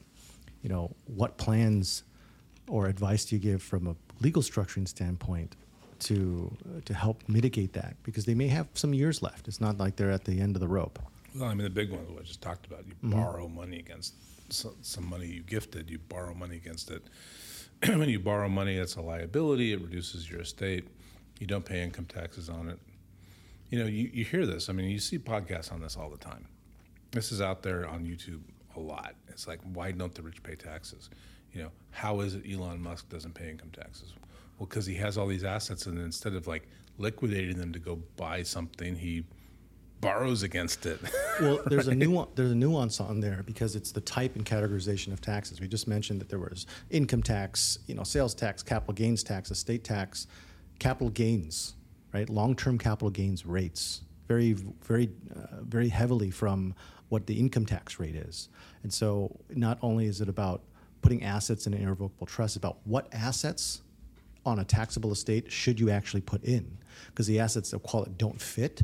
You 0.61 0.69
know, 0.69 0.91
what 1.07 1.37
plans 1.37 2.03
or 2.67 2.87
advice 2.87 3.25
do 3.25 3.35
you 3.35 3.41
give 3.41 3.61
from 3.61 3.87
a 3.87 3.95
legal 4.21 4.41
structuring 4.41 4.87
standpoint 4.87 5.55
to 5.99 6.55
to 6.85 6.93
help 6.93 7.23
mitigate 7.27 7.73
that? 7.73 7.95
Because 8.03 8.25
they 8.25 8.35
may 8.35 8.47
have 8.47 8.67
some 8.73 8.93
years 8.93 9.21
left. 9.21 9.47
It's 9.47 9.61
not 9.61 9.77
like 9.77 9.95
they're 9.95 10.11
at 10.11 10.25
the 10.25 10.39
end 10.39 10.55
of 10.55 10.59
the 10.59 10.67
rope. 10.67 10.99
Well, 11.35 11.49
I 11.49 11.53
mean, 11.53 11.63
the 11.63 11.69
big 11.69 11.91
one 11.91 12.01
what 12.13 12.23
I 12.23 12.25
just 12.25 12.41
talked 12.41 12.67
about. 12.67 12.85
You 12.85 12.93
borrow 13.01 13.47
money 13.47 13.79
against 13.79 14.13
so, 14.49 14.73
some 14.81 15.09
money 15.09 15.27
you 15.27 15.41
gifted. 15.41 15.89
You 15.89 15.97
borrow 15.97 16.33
money 16.33 16.57
against 16.57 16.91
it. 16.91 17.03
when 17.85 18.09
you 18.09 18.19
borrow 18.19 18.49
money, 18.49 18.75
it's 18.75 18.95
a 18.95 19.01
liability. 19.01 19.73
It 19.73 19.81
reduces 19.81 20.29
your 20.29 20.41
estate. 20.41 20.87
You 21.39 21.47
don't 21.47 21.65
pay 21.65 21.81
income 21.81 22.05
taxes 22.05 22.49
on 22.49 22.69
it. 22.69 22.77
You 23.71 23.79
know, 23.79 23.85
you, 23.85 24.11
you 24.13 24.23
hear 24.23 24.45
this. 24.45 24.69
I 24.69 24.73
mean, 24.73 24.89
you 24.89 24.99
see 24.99 25.17
podcasts 25.17 25.71
on 25.71 25.81
this 25.81 25.97
all 25.97 26.09
the 26.09 26.17
time. 26.17 26.45
This 27.11 27.31
is 27.31 27.41
out 27.41 27.63
there 27.63 27.87
on 27.87 28.05
YouTube 28.05 28.41
a 28.75 28.79
lot. 28.79 29.15
It's 29.29 29.47
like, 29.47 29.59
why 29.73 29.91
don't 29.91 30.13
the 30.13 30.21
rich 30.21 30.43
pay 30.43 30.55
taxes? 30.55 31.09
You 31.53 31.63
know, 31.63 31.71
how 31.89 32.19
is 32.19 32.35
it 32.35 32.43
Elon 32.49 32.81
Musk 32.81 33.09
doesn't 33.09 33.33
pay 33.33 33.49
income 33.49 33.71
taxes? 33.73 34.13
Well, 34.59 34.67
because 34.67 34.85
he 34.85 34.95
has 34.95 35.17
all 35.17 35.27
these 35.27 35.43
assets, 35.43 35.85
and 35.87 35.97
instead 35.97 36.33
of 36.33 36.47
like 36.47 36.67
liquidating 36.97 37.57
them 37.57 37.73
to 37.73 37.79
go 37.79 37.99
buy 38.17 38.43
something, 38.43 38.95
he 38.95 39.23
borrows 40.01 40.43
against 40.43 40.85
it. 40.85 40.99
Well, 41.39 41.59
there's 41.65 41.87
a 41.87 41.95
nuance. 41.95 42.29
There's 42.35 42.51
a 42.51 42.55
nuance 42.55 42.99
on 42.99 43.19
there 43.19 43.41
because 43.43 43.75
it's 43.75 43.91
the 43.91 44.01
type 44.01 44.35
and 44.35 44.45
categorization 44.45 45.11
of 45.11 45.21
taxes. 45.21 45.59
We 45.59 45.67
just 45.67 45.87
mentioned 45.87 46.21
that 46.21 46.29
there 46.29 46.37
was 46.37 46.67
income 46.91 47.23
tax, 47.23 47.79
you 47.87 47.95
know, 47.95 48.03
sales 48.03 48.35
tax, 48.35 48.61
capital 48.61 48.93
gains 48.93 49.23
tax, 49.23 49.49
estate 49.49 49.83
tax, 49.83 50.27
capital 50.77 51.09
gains, 51.09 51.73
right? 52.13 52.29
Long-term 52.29 52.77
capital 52.77 53.09
gains 53.09 53.45
rates 53.45 54.01
very, 54.27 54.53
very, 54.53 55.09
uh, 55.35 55.61
very 55.61 55.89
heavily 55.89 56.31
from 56.31 56.73
what 57.09 57.27
the 57.27 57.37
income 57.37 57.65
tax 57.65 57.99
rate 57.99 58.15
is. 58.15 58.47
And 58.83 58.93
so, 58.93 59.37
not 59.49 59.77
only 59.81 60.05
is 60.05 60.21
it 60.21 60.29
about 60.29 60.61
putting 61.01 61.23
assets 61.23 61.67
in 61.67 61.73
an 61.73 61.81
irrevocable 61.81 62.25
trust, 62.25 62.55
about 62.55 62.77
what 62.85 63.07
assets 63.11 63.81
on 64.45 64.59
a 64.59 64.63
taxable 64.63 65.11
estate 65.11 65.51
should 65.51 65.79
you 65.79 65.89
actually 65.89 66.21
put 66.21 66.43
in? 66.45 66.77
Because 67.07 67.27
the 67.27 67.39
assets 67.39 67.71
that 67.71 67.83
call 67.83 68.03
it 68.03 68.17
don't 68.17 68.39
fit, 68.39 68.81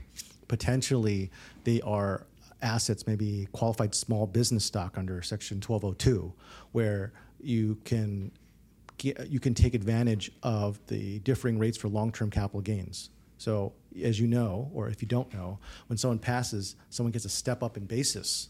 potentially 0.47 1.31
they 1.63 1.79
are 1.81 2.25
assets, 2.61 3.07
maybe 3.07 3.47
qualified 3.53 3.95
small 3.95 4.27
business 4.27 4.65
stock 4.65 4.97
under 4.97 5.21
Section 5.21 5.57
1202, 5.57 6.33
where 6.71 7.13
you 7.39 7.77
can 7.85 8.31
you 8.99 9.39
can 9.39 9.53
take 9.53 9.75
advantage 9.75 10.31
of 10.41 10.79
the 10.87 11.19
differing 11.19 11.59
rates 11.59 11.77
for 11.77 11.87
long-term 11.87 12.31
capital 12.31 12.61
gains. 12.61 13.11
So, 13.37 13.73
as 14.03 14.19
you 14.19 14.27
know, 14.27 14.69
or 14.73 14.89
if 14.89 15.01
you 15.01 15.07
don't 15.07 15.31
know, 15.33 15.59
when 15.87 15.97
someone 15.97 16.19
passes, 16.19 16.75
someone 16.89 17.11
gets 17.11 17.25
a 17.25 17.29
step 17.29 17.63
up 17.63 17.77
in 17.77 17.85
basis 17.85 18.49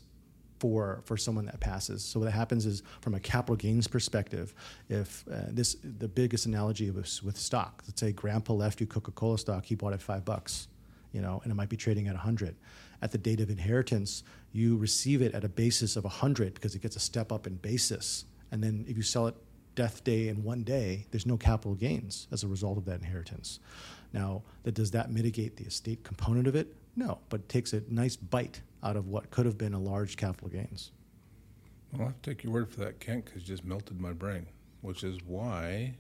for 0.60 1.02
for 1.06 1.18
someone 1.18 1.46
that 1.46 1.60
passes. 1.60 2.04
So 2.04 2.20
what 2.20 2.32
happens 2.32 2.66
is, 2.66 2.84
from 3.02 3.14
a 3.14 3.20
capital 3.20 3.56
gains 3.56 3.88
perspective, 3.88 4.54
if 4.90 5.26
uh, 5.32 5.42
this 5.50 5.76
the 5.84 6.08
biggest 6.08 6.46
analogy 6.46 6.90
was 6.90 7.22
with 7.22 7.38
stock. 7.38 7.84
Let's 7.88 8.00
say 8.00 8.12
Grandpa 8.12 8.54
left 8.54 8.82
you 8.82 8.88
Coca-Cola 8.88 9.38
stock, 9.38 9.66
he 9.66 9.76
bought 9.76 9.94
it 9.94 10.02
five 10.02 10.26
bucks, 10.26 10.68
you 11.12 11.22
know, 11.22 11.42
and 11.44 11.52
it 11.52 11.56
might 11.56 11.70
be 11.70 11.78
trading 11.78 12.08
at 12.08 12.16
a 12.16 12.20
hundred. 12.20 12.56
At 13.02 13.12
the 13.12 13.20
date 13.20 13.42
of 13.42 13.50
inheritance, 13.52 14.24
you 14.52 14.78
receive 14.78 15.22
it 15.22 15.36
at 15.36 15.44
a 15.44 15.50
basis 15.50 15.96
of 15.96 16.06
a 16.06 16.10
hundred 16.10 16.56
because 16.56 16.74
it 16.74 16.82
gets 16.82 16.96
a 16.96 17.00
step 17.00 17.32
up 17.32 17.46
in 17.46 17.56
basis, 17.58 18.26
and 18.52 18.64
then 18.64 18.86
if 18.88 18.98
you 18.98 19.04
sell 19.04 19.28
it 19.28 19.36
death 19.76 20.04
day 20.04 20.28
in 20.28 20.44
one 20.44 20.64
day, 20.64 21.06
there's 21.12 21.28
no 21.28 21.38
capital 21.38 21.76
gains 21.76 22.28
as 22.32 22.44
a 22.44 22.48
result 22.48 22.80
of 22.80 22.86
that 22.86 23.00
inheritance. 23.00 23.60
Now, 24.14 24.44
that 24.64 24.74
does 24.74 24.92
that 24.92 25.12
mitigate 25.12 25.58
the 25.58 25.66
estate 25.66 26.04
component 26.04 26.48
of 26.48 26.56
it? 26.56 26.76
No, 26.96 27.20
but 27.30 27.42
it 27.42 27.50
takes 27.50 27.74
a 27.74 27.84
nice 27.90 28.16
bite 28.16 28.62
out 28.84 28.96
of 28.96 29.08
what 29.08 29.30
could 29.32 29.46
have 29.46 29.58
been 29.58 29.74
a 29.74 29.80
large 29.80 30.18
capital 30.18 30.50
gains. 30.50 30.92
Well, 31.92 32.02
I'll 32.02 32.08
have 32.08 32.22
to 32.22 32.30
take 32.30 32.44
your 32.44 32.54
word 32.54 32.70
for 32.70 32.80
that, 32.82 33.00
Kent, 33.00 33.26
because 33.26 33.44
you 33.44 33.48
just 33.48 33.66
melted 33.66 34.00
my 34.00 34.14
brain, 34.14 34.48
which 34.82 35.04
is 35.04 35.20
why 35.26 35.96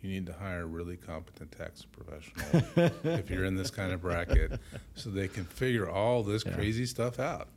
you 0.00 0.10
need 0.10 0.26
to 0.26 0.32
hire 0.34 0.62
a 0.62 0.66
really 0.66 0.96
competent 0.96 1.52
tax 1.52 1.84
professional 1.84 2.62
if 3.04 3.30
you're 3.30 3.46
in 3.46 3.54
this 3.54 3.70
kind 3.70 3.90
of 3.90 4.02
bracket 4.02 4.60
so 4.94 5.08
they 5.08 5.28
can 5.28 5.44
figure 5.44 5.88
all 5.88 6.22
this 6.22 6.44
crazy 6.44 6.84
stuff 6.84 7.18
out. 7.18 7.48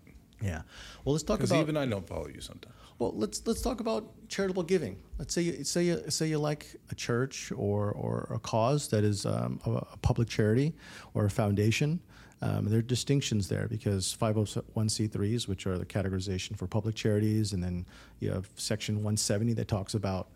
Yeah. 0.42 0.62
Well, 1.04 1.14
let's 1.14 1.24
talk 1.24 1.44
about. 1.44 1.60
Even 1.60 1.78
I 1.78 1.86
don't 1.86 2.08
follow 2.08 2.28
you 2.28 2.42
sometimes. 2.42 2.76
well, 3.00 3.12
let's 3.16 3.42
let's 3.46 3.62
talk 3.62 3.80
about 3.80 4.06
charitable 4.30 4.64
giving. 4.64 4.98
Let's 5.18 5.34
say 5.34 5.42
you 5.42 5.64
say 5.64 5.84
you 5.84 6.04
say 6.10 6.28
you 6.28 6.38
like 6.38 6.76
a 6.92 6.96
church 6.96 7.52
or 7.56 7.92
or 7.92 8.28
a 8.34 8.40
cause 8.40 8.88
that 8.90 9.04
is 9.04 9.26
um, 9.26 9.60
a, 9.66 9.72
a 9.72 9.98
public 10.02 10.30
charity 10.30 10.74
or 11.14 11.26
a 11.26 11.30
foundation. 11.30 12.00
Um, 12.40 12.66
there 12.66 12.80
are 12.80 12.84
distinctions 12.84 13.48
there 13.48 13.68
because 13.68 14.16
501c3s, 14.20 15.48
which 15.48 15.66
are 15.66 15.80
the 15.80 15.86
categorization 15.88 16.56
for 16.56 16.68
public 16.68 16.94
charities, 16.94 17.54
and 17.54 17.64
then 17.64 17.84
you 18.20 18.32
have 18.32 18.48
Section 18.56 18.98
170 18.98 19.54
that 19.54 19.68
talks 19.68 19.96
about 19.96 20.30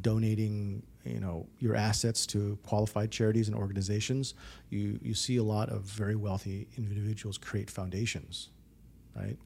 donating, 0.00 0.84
you 1.04 1.18
know, 1.18 1.48
your 1.58 1.74
assets 1.74 2.24
to 2.26 2.56
qualified 2.64 3.10
charities 3.10 3.48
and 3.48 3.56
organizations. 3.56 4.34
You 4.68 5.00
you 5.02 5.12
see 5.14 5.38
a 5.38 5.42
lot 5.42 5.70
of 5.70 5.82
very 5.82 6.14
wealthy 6.14 6.68
individuals 6.76 7.36
create 7.36 7.68
foundations, 7.68 8.50
right? 9.16 9.36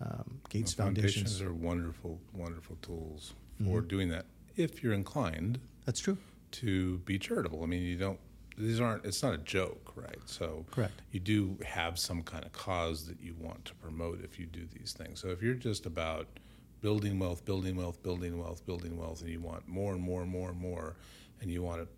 Um, 0.00 0.40
Gates 0.48 0.76
Well, 0.76 0.86
foundations. 0.88 1.40
are 1.40 1.52
wonderful, 1.52 2.20
wonderful 2.32 2.76
tools 2.82 3.34
for 3.64 3.80
doing 3.80 4.08
that 4.08 4.26
if 4.56 4.82
you're 4.82 4.92
inclined 4.94 5.60
That's 5.84 6.00
true. 6.00 6.18
to 6.52 6.98
be 6.98 7.18
charitable. 7.18 7.62
I 7.62 7.66
mean, 7.66 7.82
you 7.82 7.96
don't. 7.96 8.18
These 8.58 8.80
aren't. 8.80 9.04
It's 9.04 9.22
not 9.22 9.34
a 9.34 9.38
joke, 9.38 9.92
right? 9.96 10.18
So 10.26 10.66
Correct. 10.70 11.00
You 11.12 11.20
do 11.20 11.56
have 11.64 11.98
some 11.98 12.22
kind 12.22 12.44
of 12.44 12.52
cause 12.52 13.06
that 13.06 13.20
you 13.20 13.34
want 13.38 13.64
to 13.66 13.74
promote 13.76 14.22
if 14.24 14.38
you 14.38 14.46
do 14.46 14.66
these 14.78 14.92
things. 14.92 15.20
So 15.20 15.28
if 15.28 15.40
you're 15.42 15.54
just 15.54 15.86
about 15.86 16.26
building 16.80 17.18
wealth, 17.18 17.44
building 17.44 17.76
wealth, 17.76 18.02
building 18.02 18.38
wealth, 18.38 18.66
building 18.66 18.96
wealth, 18.98 19.20
and 19.22 19.30
you 19.30 19.40
want 19.40 19.66
more 19.68 19.92
and 19.94 20.02
more 20.02 20.22
and 20.22 20.30
more 20.30 20.50
and 20.50 20.58
more, 20.58 20.96
and 21.40 21.50
you 21.50 21.62
want 21.62 21.80
to 21.80 21.88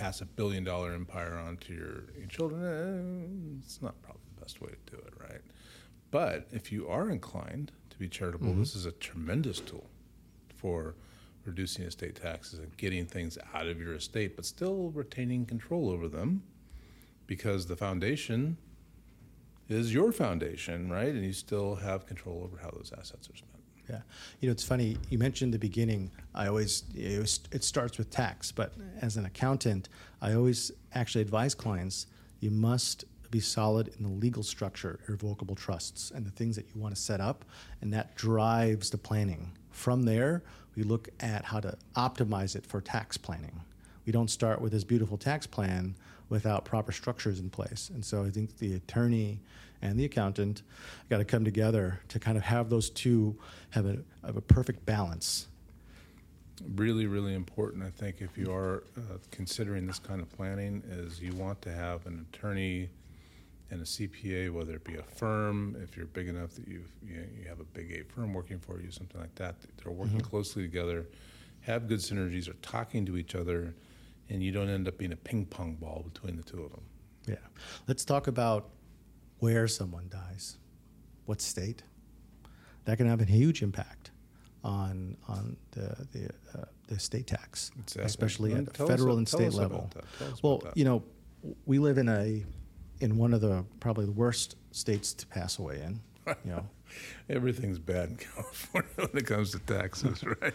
pass 0.00 0.20
a 0.20 0.24
billion 0.26 0.64
dollar 0.64 0.92
empire 0.94 1.36
on 1.36 1.58
to 1.58 1.74
your, 1.74 2.04
your 2.16 2.26
children, 2.28 3.58
eh, 3.60 3.62
it's 3.64 3.82
not 3.82 4.00
probably 4.02 4.22
the 4.34 4.40
best 4.40 4.60
way 4.62 4.70
to 4.86 4.96
do 4.96 5.02
it, 5.02 5.12
right? 5.20 5.40
But 6.10 6.48
if 6.50 6.72
you 6.72 6.88
are 6.88 7.10
inclined 7.10 7.72
to 7.90 7.98
be 7.98 8.08
charitable, 8.08 8.48
mm-hmm. 8.48 8.60
this 8.60 8.74
is 8.74 8.86
a 8.86 8.92
tremendous 8.92 9.60
tool 9.60 9.86
for 10.56 10.94
reducing 11.44 11.84
estate 11.84 12.16
taxes 12.16 12.58
and 12.58 12.76
getting 12.76 13.06
things 13.06 13.38
out 13.54 13.66
of 13.66 13.80
your 13.80 13.94
estate, 13.94 14.36
but 14.36 14.44
still 14.44 14.90
retaining 14.90 15.46
control 15.46 15.88
over 15.88 16.08
them 16.08 16.42
because 17.26 17.66
the 17.66 17.76
foundation 17.76 18.56
is 19.68 19.94
your 19.94 20.12
foundation, 20.12 20.90
right? 20.90 21.14
And 21.14 21.24
you 21.24 21.32
still 21.32 21.76
have 21.76 22.06
control 22.06 22.42
over 22.44 22.60
how 22.60 22.70
those 22.70 22.92
assets 22.98 23.30
are 23.30 23.36
spent. 23.36 23.50
Yeah, 23.88 24.02
you 24.40 24.48
know 24.48 24.52
it's 24.52 24.64
funny. 24.64 24.98
You 25.08 25.18
mentioned 25.18 25.52
the 25.52 25.58
beginning. 25.58 26.12
I 26.34 26.46
always 26.46 26.84
it 26.94 27.64
starts 27.64 27.98
with 27.98 28.10
tax, 28.10 28.52
but 28.52 28.72
as 29.00 29.16
an 29.16 29.26
accountant, 29.26 29.88
I 30.20 30.34
always 30.34 30.70
actually 30.94 31.22
advise 31.22 31.54
clients 31.54 32.06
you 32.40 32.50
must 32.50 33.04
be 33.30 33.40
solid 33.40 33.88
in 33.98 34.02
the 34.02 34.10
legal 34.10 34.42
structure, 34.42 34.98
irrevocable 35.08 35.54
trusts, 35.54 36.10
and 36.10 36.26
the 36.26 36.30
things 36.30 36.56
that 36.56 36.66
you 36.74 36.80
want 36.80 36.94
to 36.94 37.00
set 37.00 37.20
up, 37.20 37.44
and 37.80 37.92
that 37.92 38.14
drives 38.16 38.90
the 38.90 38.98
planning. 38.98 39.52
From 39.70 40.02
there, 40.02 40.42
we 40.74 40.82
look 40.82 41.08
at 41.20 41.44
how 41.44 41.60
to 41.60 41.76
optimize 41.96 42.56
it 42.56 42.66
for 42.66 42.80
tax 42.80 43.16
planning. 43.16 43.60
We 44.06 44.12
don't 44.12 44.30
start 44.30 44.60
with 44.60 44.72
this 44.72 44.84
beautiful 44.84 45.16
tax 45.16 45.46
plan 45.46 45.94
without 46.28 46.64
proper 46.64 46.92
structures 46.92 47.40
in 47.40 47.50
place. 47.50 47.90
And 47.92 48.04
so 48.04 48.24
I 48.24 48.30
think 48.30 48.58
the 48.58 48.74
attorney 48.74 49.40
and 49.82 49.98
the 49.98 50.04
accountant 50.04 50.62
got 51.08 51.18
to 51.18 51.24
come 51.24 51.44
together 51.44 52.00
to 52.08 52.18
kind 52.18 52.36
of 52.36 52.44
have 52.44 52.70
those 52.70 52.90
two 52.90 53.36
have 53.70 53.86
a, 53.86 53.98
have 54.24 54.36
a 54.36 54.40
perfect 54.40 54.84
balance. 54.86 55.48
Really, 56.76 57.06
really 57.06 57.34
important, 57.34 57.82
I 57.82 57.90
think, 57.90 58.16
if 58.20 58.36
you 58.36 58.52
are 58.52 58.84
uh, 58.96 59.16
considering 59.30 59.86
this 59.86 59.98
kind 59.98 60.20
of 60.20 60.30
planning, 60.30 60.82
is 60.90 61.20
you 61.20 61.32
want 61.32 61.62
to 61.62 61.72
have 61.72 62.04
an 62.06 62.26
attorney 62.32 62.90
and 63.70 63.80
a 63.80 63.84
CPA, 63.84 64.52
whether 64.52 64.74
it 64.74 64.84
be 64.84 64.96
a 64.96 65.02
firm, 65.02 65.76
if 65.82 65.96
you're 65.96 66.06
big 66.06 66.28
enough 66.28 66.50
that 66.54 66.66
you 66.66 66.84
you 67.06 67.48
have 67.48 67.60
a 67.60 67.64
big 67.64 67.92
A 67.92 68.04
firm 68.12 68.34
working 68.34 68.58
for 68.58 68.80
you, 68.80 68.90
something 68.90 69.20
like 69.20 69.34
that. 69.36 69.56
They're 69.82 69.92
working 69.92 70.18
mm-hmm. 70.18 70.28
closely 70.28 70.62
together, 70.62 71.06
have 71.60 71.88
good 71.88 72.00
synergies, 72.00 72.48
are 72.48 72.54
talking 72.54 73.06
to 73.06 73.16
each 73.16 73.34
other, 73.34 73.74
and 74.28 74.42
you 74.42 74.50
don't 74.50 74.68
end 74.68 74.88
up 74.88 74.98
being 74.98 75.12
a 75.12 75.16
ping 75.16 75.46
pong 75.46 75.76
ball 75.76 76.04
between 76.12 76.36
the 76.36 76.42
two 76.42 76.62
of 76.62 76.72
them. 76.72 76.82
Yeah, 77.26 77.36
let's 77.86 78.04
talk 78.04 78.26
about 78.26 78.70
where 79.38 79.68
someone 79.68 80.08
dies, 80.10 80.58
what 81.26 81.40
state. 81.40 81.82
That 82.86 82.96
can 82.96 83.06
have 83.06 83.20
a 83.20 83.24
huge 83.24 83.62
impact 83.62 84.10
on 84.64 85.16
on 85.28 85.56
the 85.70 86.06
the, 86.12 86.30
uh, 86.58 86.64
the 86.88 86.98
state 86.98 87.28
tax, 87.28 87.70
exactly. 87.78 88.04
especially 88.04 88.54
at 88.54 88.76
federal 88.76 89.18
and 89.18 89.28
state 89.28 89.52
level. 89.52 89.90
Well, 90.42 90.62
you 90.74 90.84
know, 90.84 91.04
we 91.66 91.78
live 91.78 91.98
in 91.98 92.08
a 92.08 92.44
in 93.00 93.16
one 93.16 93.34
of 93.34 93.40
the 93.40 93.64
probably 93.80 94.06
the 94.06 94.12
worst 94.12 94.56
states 94.72 95.12
to 95.14 95.26
pass 95.26 95.58
away 95.58 95.80
in. 95.80 96.00
You 96.44 96.52
know, 96.52 96.68
everything's 97.28 97.78
bad 97.78 98.10
in 98.10 98.16
California 98.16 98.90
when 98.96 99.08
it 99.14 99.26
comes 99.26 99.50
to 99.52 99.58
taxes, 99.60 100.22
right? 100.42 100.54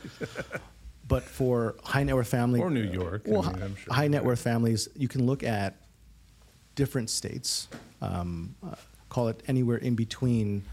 but 1.08 1.23
for 1.23 1.75
high 1.84 2.03
net 2.03 2.15
worth 2.15 2.27
families 2.27 2.62
or 2.62 2.69
New 2.69 2.84
York, 2.84 3.23
well, 3.25 3.45
I 3.45 3.53
mean, 3.53 3.75
sure 3.75 3.93
high 3.93 4.08
net 4.08 4.23
worth 4.23 4.41
families, 4.41 4.88
you 4.95 5.08
can 5.08 5.25
look 5.25 5.43
at 5.43 5.75
different 6.75 7.10
states. 7.10 7.67
Um, 8.01 8.55
uh, 8.65 8.75
call 9.10 9.27
it 9.29 9.41
anywhere 9.47 9.77
in 9.77 9.95
between 9.95 10.63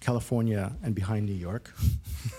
California 0.00 0.72
and 0.82 0.94
behind 0.94 1.26
New 1.26 1.32
York. 1.32 1.74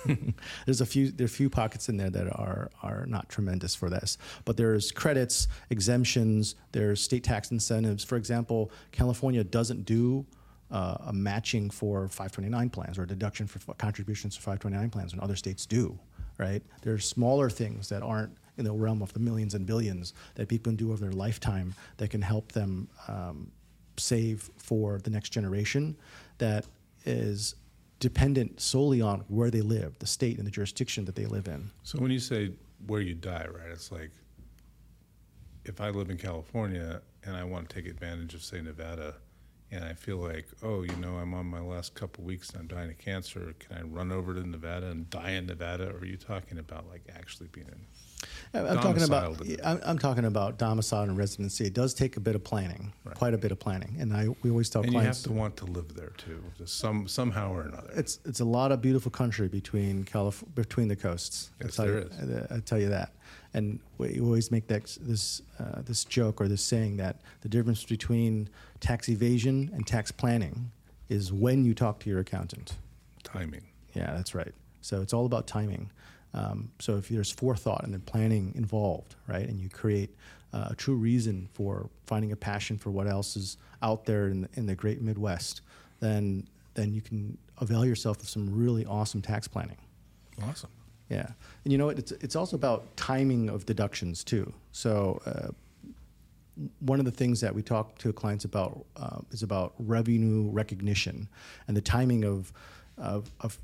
there's 0.65 0.81
a 0.81 0.85
few 0.85 1.11
there 1.11 1.25
are 1.25 1.27
a 1.27 1.29
few 1.29 1.49
pockets 1.49 1.89
in 1.89 1.97
there 1.97 2.09
that 2.09 2.27
are 2.27 2.69
are 2.81 3.05
not 3.05 3.29
tremendous 3.29 3.75
for 3.75 3.89
this, 3.89 4.17
but 4.45 4.57
there's 4.57 4.91
credits, 4.91 5.47
exemptions, 5.69 6.55
there's 6.71 7.01
state 7.01 7.23
tax 7.23 7.51
incentives. 7.51 8.03
For 8.03 8.15
example, 8.15 8.71
California 8.91 9.43
doesn't 9.43 9.85
do 9.85 10.25
uh, 10.71 10.97
a 11.07 11.13
matching 11.13 11.69
for 11.69 12.07
529 12.07 12.69
plans 12.69 12.97
or 12.97 13.03
a 13.03 13.07
deduction 13.07 13.47
for 13.47 13.73
contributions 13.75 14.35
for 14.35 14.41
529 14.41 14.89
plans, 14.89 15.13
and 15.13 15.21
other 15.21 15.35
states 15.35 15.65
do. 15.65 15.97
Right? 16.37 16.63
There's 16.83 17.05
smaller 17.05 17.49
things 17.49 17.89
that 17.89 18.01
aren't 18.01 18.31
in 18.57 18.63
the 18.63 18.71
realm 18.71 19.01
of 19.01 19.11
the 19.13 19.19
millions 19.19 19.55
and 19.55 19.65
billions 19.65 20.13
that 20.35 20.47
people 20.47 20.71
can 20.71 20.77
do 20.77 20.91
over 20.91 21.01
their 21.01 21.11
lifetime 21.11 21.73
that 21.97 22.09
can 22.09 22.21
help 22.21 22.51
them 22.51 22.87
um, 23.07 23.51
save 23.97 24.49
for 24.57 24.99
the 24.99 25.09
next 25.09 25.29
generation. 25.29 25.97
That 26.37 26.65
is 27.05 27.55
dependent 27.99 28.61
solely 28.61 29.01
on 29.01 29.21
where 29.27 29.51
they 29.51 29.61
live, 29.61 29.97
the 29.99 30.07
state 30.07 30.37
and 30.37 30.47
the 30.47 30.51
jurisdiction 30.51 31.05
that 31.05 31.15
they 31.15 31.25
live 31.25 31.47
in. 31.47 31.69
So 31.83 31.99
when 31.99 32.11
you 32.11 32.19
say 32.19 32.51
where 32.87 33.01
you 33.01 33.13
die, 33.13 33.45
right, 33.53 33.69
it's 33.71 33.91
like 33.91 34.11
if 35.65 35.81
I 35.81 35.89
live 35.89 36.09
in 36.09 36.17
California 36.17 37.01
and 37.25 37.35
I 37.35 37.43
want 37.43 37.69
to 37.69 37.75
take 37.75 37.85
advantage 37.85 38.33
of, 38.33 38.43
say, 38.43 38.61
Nevada, 38.61 39.15
and 39.71 39.83
I 39.83 39.93
feel 39.93 40.17
like, 40.17 40.47
oh, 40.63 40.83
you 40.83 40.95
know, 40.95 41.15
I'm 41.15 41.33
on 41.33 41.45
my 41.45 41.59
last 41.59 41.93
couple 41.95 42.23
weeks 42.23 42.49
and 42.49 42.61
I'm 42.61 42.67
dying 42.67 42.89
of 42.89 42.97
cancer. 42.97 43.53
Can 43.59 43.77
I 43.77 43.81
run 43.81 44.11
over 44.11 44.33
to 44.33 44.47
Nevada 44.47 44.87
and 44.87 45.09
die 45.09 45.31
in 45.31 45.45
Nevada? 45.45 45.89
Or 45.89 45.99
are 45.99 46.05
you 46.05 46.17
talking 46.17 46.57
about 46.57 46.89
like 46.89 47.03
actually 47.15 47.47
being 47.51 47.67
in 47.67 47.85
I'm 48.53 48.79
talking 48.79 49.03
about 49.03 49.41
I'm, 49.63 49.99
talking 49.99 50.25
about 50.25 50.57
domicile 50.57 51.03
and 51.03 51.17
residency. 51.17 51.65
It 51.65 51.73
does 51.73 51.93
take 51.93 52.17
a 52.17 52.19
bit 52.19 52.35
of 52.35 52.43
planning, 52.43 52.91
right. 53.03 53.15
quite 53.15 53.33
a 53.33 53.37
bit 53.37 53.51
of 53.51 53.59
planning, 53.59 53.95
and 53.99 54.13
I 54.13 54.27
we 54.41 54.49
always 54.49 54.69
tell 54.69 54.81
and 54.81 54.91
clients 54.91 55.25
you 55.25 55.29
have 55.29 55.35
to 55.35 55.39
want 55.39 55.57
to 55.57 55.65
live 55.65 55.93
there 55.93 56.11
too, 56.17 56.41
some 56.65 57.07
somehow 57.07 57.53
or 57.53 57.61
another. 57.61 57.91
It's 57.95 58.19
it's 58.25 58.39
a 58.39 58.45
lot 58.45 58.71
of 58.71 58.81
beautiful 58.81 59.11
country 59.11 59.47
between 59.47 60.03
Calif- 60.03 60.43
between 60.55 60.87
the 60.87 60.95
coasts. 60.95 61.51
Yes, 61.61 61.77
there 61.77 61.87
you, 61.87 62.09
is. 62.11 62.51
I, 62.51 62.55
I 62.55 62.59
tell 62.59 62.79
you 62.79 62.89
that, 62.89 63.11
and 63.53 63.79
we 63.97 64.19
always 64.19 64.51
make 64.51 64.67
that 64.67 64.97
this 65.01 65.41
uh, 65.59 65.81
this 65.81 66.03
joke 66.05 66.39
or 66.39 66.47
this 66.47 66.63
saying 66.63 66.97
that 66.97 67.21
the 67.41 67.49
difference 67.49 67.83
between 67.83 68.49
tax 68.79 69.09
evasion 69.09 69.71
and 69.73 69.85
tax 69.87 70.11
planning 70.11 70.71
is 71.09 71.33
when 71.33 71.65
you 71.65 71.73
talk 71.73 71.99
to 71.99 72.09
your 72.09 72.19
accountant. 72.19 72.77
Timing. 73.23 73.65
Yeah, 73.93 74.13
that's 74.13 74.35
right. 74.35 74.53
So 74.81 75.01
it's 75.01 75.13
all 75.13 75.25
about 75.25 75.47
timing. 75.47 75.91
Um, 76.33 76.71
so 76.79 76.97
if 76.97 77.09
there's 77.09 77.31
forethought 77.31 77.83
and 77.83 77.93
then 77.93 78.01
planning 78.01 78.53
involved, 78.55 79.15
right, 79.27 79.47
and 79.47 79.59
you 79.59 79.67
create 79.67 80.15
uh, 80.53 80.67
a 80.69 80.75
true 80.75 80.95
reason 80.95 81.49
for 81.53 81.89
finding 82.05 82.31
a 82.31 82.35
passion 82.35 82.77
for 82.77 82.91
what 82.91 83.07
else 83.07 83.35
is 83.35 83.57
out 83.81 84.05
there 84.05 84.27
in 84.27 84.41
the, 84.41 84.49
in 84.53 84.65
the 84.67 84.75
great 84.75 85.01
Midwest, 85.01 85.61
then 85.99 86.47
then 86.75 86.93
you 86.93 87.01
can 87.01 87.37
avail 87.57 87.85
yourself 87.85 88.21
of 88.21 88.29
some 88.29 88.55
really 88.55 88.85
awesome 88.85 89.21
tax 89.21 89.47
planning. 89.47 89.77
Awesome. 90.43 90.69
Yeah, 91.09 91.27
and 91.63 91.71
you 91.71 91.77
know 91.77 91.89
it's 91.89 92.11
it's 92.11 92.35
also 92.35 92.55
about 92.55 92.95
timing 92.97 93.49
of 93.49 93.65
deductions 93.65 94.23
too. 94.23 94.53
So. 94.71 95.21
Uh, 95.25 95.51
one 96.79 96.99
of 96.99 97.05
the 97.05 97.11
things 97.11 97.39
that 97.39 97.55
we 97.55 97.61
talk 97.61 97.97
to 97.99 98.11
clients 98.11 98.43
about 98.43 98.85
uh, 98.97 99.19
is 99.31 99.43
about 99.43 99.73
revenue 99.79 100.49
recognition 100.51 101.29
and 101.67 101.77
the 101.77 101.81
timing 101.81 102.25
of, 102.25 102.51
of, 102.97 103.31
of 103.39 103.57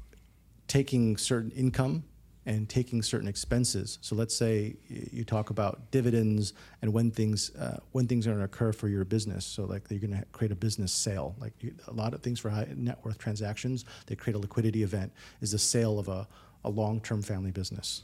taking 0.67 1.17
certain 1.17 1.51
income 1.51 2.03
and 2.45 2.69
taking 2.69 3.01
certain 3.01 3.27
expenses. 3.27 3.97
So 4.01 4.15
let's 4.15 4.35
say 4.35 4.75
you 4.87 5.23
talk 5.23 5.49
about 5.49 5.89
dividends 5.91 6.53
and 6.81 6.93
when 6.93 7.09
things 7.09 7.49
uh, 7.55 7.79
when 7.91 8.07
things 8.07 8.27
are 8.27 8.31
going 8.31 8.39
to 8.39 8.45
occur 8.45 8.71
for 8.71 8.87
your 8.87 9.03
business. 9.03 9.45
So 9.45 9.65
like 9.65 9.83
you're 9.89 9.99
going 9.99 10.17
to 10.17 10.25
create 10.31 10.51
a 10.51 10.55
business 10.55 10.91
sale. 10.91 11.35
Like 11.39 11.53
you, 11.61 11.73
a 11.87 11.93
lot 11.93 12.13
of 12.13 12.21
things 12.21 12.39
for 12.39 12.49
high 12.49 12.67
net 12.75 12.99
worth 13.03 13.17
transactions, 13.17 13.85
they 14.05 14.15
create 14.15 14.35
a 14.35 14.39
liquidity 14.39 14.83
event. 14.83 15.11
Is 15.41 15.51
the 15.51 15.59
sale 15.59 15.97
of 15.97 16.07
a, 16.07 16.27
a 16.65 16.69
long 16.69 16.99
term 16.99 17.21
family 17.21 17.51
business. 17.51 18.03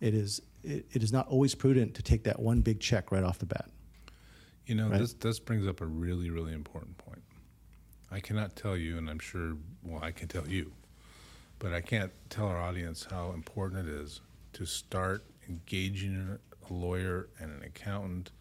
It 0.00 0.14
is 0.14 0.42
it, 0.62 0.86
it 0.92 1.02
is 1.02 1.12
not 1.12 1.28
always 1.28 1.54
prudent 1.54 1.94
to 1.94 2.02
take 2.02 2.24
that 2.24 2.40
one 2.40 2.60
big 2.60 2.80
check 2.80 3.10
right 3.12 3.24
off 3.24 3.38
the 3.38 3.46
bat. 3.46 3.70
You 4.66 4.74
know, 4.74 4.88
right? 4.88 5.00
this 5.00 5.14
this 5.14 5.38
brings 5.38 5.66
up 5.66 5.80
a 5.80 5.86
really 5.86 6.30
really 6.30 6.52
important 6.52 6.98
point. 6.98 7.22
I 8.10 8.20
cannot 8.20 8.54
tell 8.54 8.76
you, 8.76 8.98
and 8.98 9.08
I'm 9.08 9.18
sure 9.18 9.56
well 9.82 10.02
I 10.02 10.12
can 10.12 10.28
tell 10.28 10.46
you 10.48 10.72
but 11.58 11.72
I 11.72 11.80
can't 11.80 12.12
tell 12.28 12.46
our 12.46 12.60
audience 12.60 13.06
how 13.10 13.32
important 13.32 13.88
it 13.88 13.94
is 13.94 14.20
to 14.54 14.66
start 14.66 15.24
engaging 15.48 16.38
a 16.68 16.72
lawyer 16.72 17.28
and 17.38 17.50
an 17.50 17.62
accountant 17.62 18.32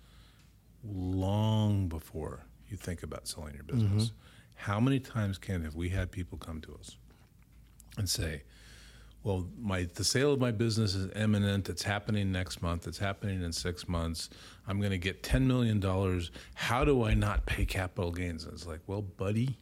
long 0.83 1.87
before 1.87 2.45
you 2.67 2.77
think 2.77 3.03
about 3.03 3.27
selling 3.27 3.55
your 3.55 3.63
business. 3.63 4.07
Mm-hmm. 4.07 4.15
How 4.55 4.79
many 4.79 4.99
times, 4.99 5.37
Kent, 5.37 5.63
have 5.63 5.75
we 5.75 5.89
had 5.89 6.11
people 6.11 6.37
come 6.37 6.61
to 6.61 6.75
us 6.75 6.97
and 7.97 8.09
say, 8.09 8.43
well, 9.23 9.47
my 9.59 9.87
the 9.93 10.03
sale 10.03 10.33
of 10.33 10.39
my 10.39 10.51
business 10.51 10.95
is 10.95 11.11
imminent. 11.15 11.69
It's 11.69 11.83
happening 11.83 12.31
next 12.31 12.61
month. 12.61 12.87
It's 12.87 12.97
happening 12.97 13.41
in 13.41 13.53
six 13.53 13.87
months. 13.87 14.29
I'm 14.67 14.79
going 14.79 14.91
to 14.91 14.97
get 14.97 15.23
ten 15.23 15.47
million 15.47 15.79
dollars. 15.79 16.31
How 16.55 16.83
do 16.83 17.03
I 17.03 17.13
not 17.13 17.45
pay 17.45 17.65
capital 17.65 18.11
gains? 18.11 18.43
And 18.43 18.53
it's 18.53 18.67
like, 18.67 18.81
well, 18.85 19.01
buddy, 19.01 19.57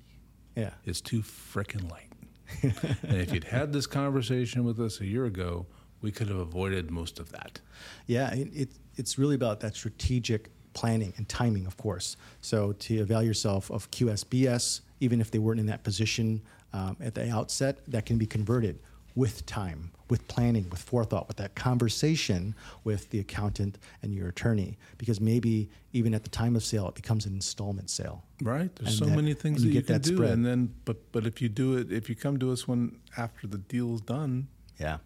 yeah, 0.56 0.72
it's 0.86 1.02
too 1.02 1.22
freaking 1.22 1.92
late 1.92 2.12
and 2.64 3.18
if 3.18 3.34
you'd 3.34 3.46
had 3.46 3.74
this 3.74 3.88
conversation 3.88 4.64
with 4.64 4.80
us 4.80 5.00
a 5.00 5.06
year 5.06 5.26
ago, 5.26 5.66
we 6.02 6.12
could 6.12 6.28
have 6.28 6.38
avoided 6.38 6.92
most 6.92 7.20
of 7.20 7.32
that. 7.32 7.60
Yeah, 8.08 8.34
it, 8.34 8.50
it, 8.54 8.70
it's 8.96 9.18
really 9.18 9.36
about 9.36 9.60
that 9.62 9.76
strategic 9.76 10.50
planning 10.74 11.14
and 11.18 11.28
timing, 11.28 11.66
of 11.66 11.78
course. 11.78 12.18
So 12.42 12.74
to 12.74 13.02
avail 13.02 13.24
yourself 13.24 13.70
of 13.72 13.90
QSBS, 13.92 14.82
even 15.00 15.22
if 15.22 15.32
they 15.32 15.40
weren't 15.40 15.60
in 15.60 15.66
that 15.68 15.84
position 15.84 16.42
um, 16.74 16.98
at 17.00 17.16
the 17.16 17.30
outset, 17.30 17.80
that 17.88 18.06
can 18.06 18.18
be 18.18 18.26
converted 18.26 18.80
with 19.16 19.46
time, 19.46 19.92
with 20.10 20.28
planning, 20.28 20.70
with 20.70 20.82
forethought, 20.82 21.28
with 21.28 21.38
that 21.38 21.56
conversation 21.56 22.56
with 22.84 23.10
the 23.10 23.20
accountant 23.20 23.78
and 24.02 24.14
your 24.14 24.28
attorney. 24.30 24.78
Because 24.98 25.20
maybe 25.20 25.70
even 25.94 26.14
at 26.14 26.24
the 26.24 26.30
time 26.30 26.56
of 26.56 26.64
sale, 26.64 26.88
it 26.88 26.96
becomes 26.96 27.26
an 27.26 27.34
installment 27.34 27.90
sale. 27.90 28.24
Right. 28.42 28.74
There's 28.76 28.98
so 28.98 29.06
that, 29.06 29.16
many 29.16 29.34
things 29.34 29.62
that 29.62 29.70
you, 29.70 29.76
you 29.76 29.82
can 29.82 30.02
do, 30.02 30.16
spread. 30.16 30.32
and 30.32 30.46
then 30.46 30.74
but 30.86 31.12
but 31.12 31.26
if 31.26 31.42
you 31.42 31.50
do 31.50 31.78
it, 31.78 31.92
if 31.92 32.10
you 32.10 32.16
come 32.16 32.40
to 32.40 32.52
us 32.52 32.68
when 32.68 33.00
after 33.18 33.48
the 33.48 33.58
deal's 33.58 34.02
done, 34.02 34.48
yeah, 34.80 34.98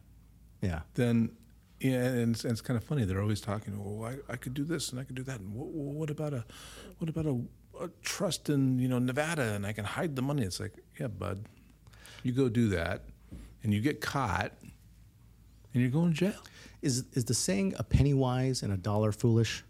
yeah, 0.61 0.81
then 0.93 1.31
Yeah, 1.81 2.05
and 2.05 2.33
it's, 2.35 2.43
and 2.43 2.51
it's 2.53 2.61
kind 2.61 2.77
of 2.77 2.83
funny. 2.83 3.03
They're 3.05 3.21
always 3.21 3.41
talking. 3.41 3.73
Well, 3.83 4.09
I, 4.09 4.33
I 4.33 4.37
could 4.37 4.53
do 4.53 4.63
this 4.63 4.91
and 4.91 4.99
I 4.99 5.03
could 5.03 5.15
do 5.15 5.23
that. 5.23 5.39
And 5.39 5.53
what, 5.53 5.67
what 5.67 6.09
about 6.09 6.33
a, 6.33 6.45
what 6.99 7.09
about 7.09 7.25
a, 7.25 7.41
a 7.83 7.89
trust 8.01 8.49
in 8.49 8.79
you 8.79 8.87
know 8.87 8.99
Nevada 8.99 9.53
and 9.53 9.65
I 9.65 9.73
can 9.73 9.85
hide 9.85 10.15
the 10.15 10.21
money? 10.21 10.43
It's 10.43 10.59
like, 10.59 10.73
yeah, 10.99 11.07
bud, 11.07 11.45
you 12.23 12.31
go 12.31 12.47
do 12.49 12.69
that, 12.69 13.03
and 13.65 13.73
you 13.73 13.81
get 13.81 13.99
caught, 13.99 14.53
and 15.73 15.81
you're 15.81 15.89
going 15.91 16.11
to 16.13 16.17
jail. 16.17 16.33
Is 16.81 17.03
is 17.13 17.25
the 17.25 17.33
saying 17.33 17.73
a 17.77 17.83
penny 17.83 18.13
wise 18.13 18.61
and 18.63 18.71
a 18.71 18.77
dollar 18.77 19.11
foolish? 19.11 19.63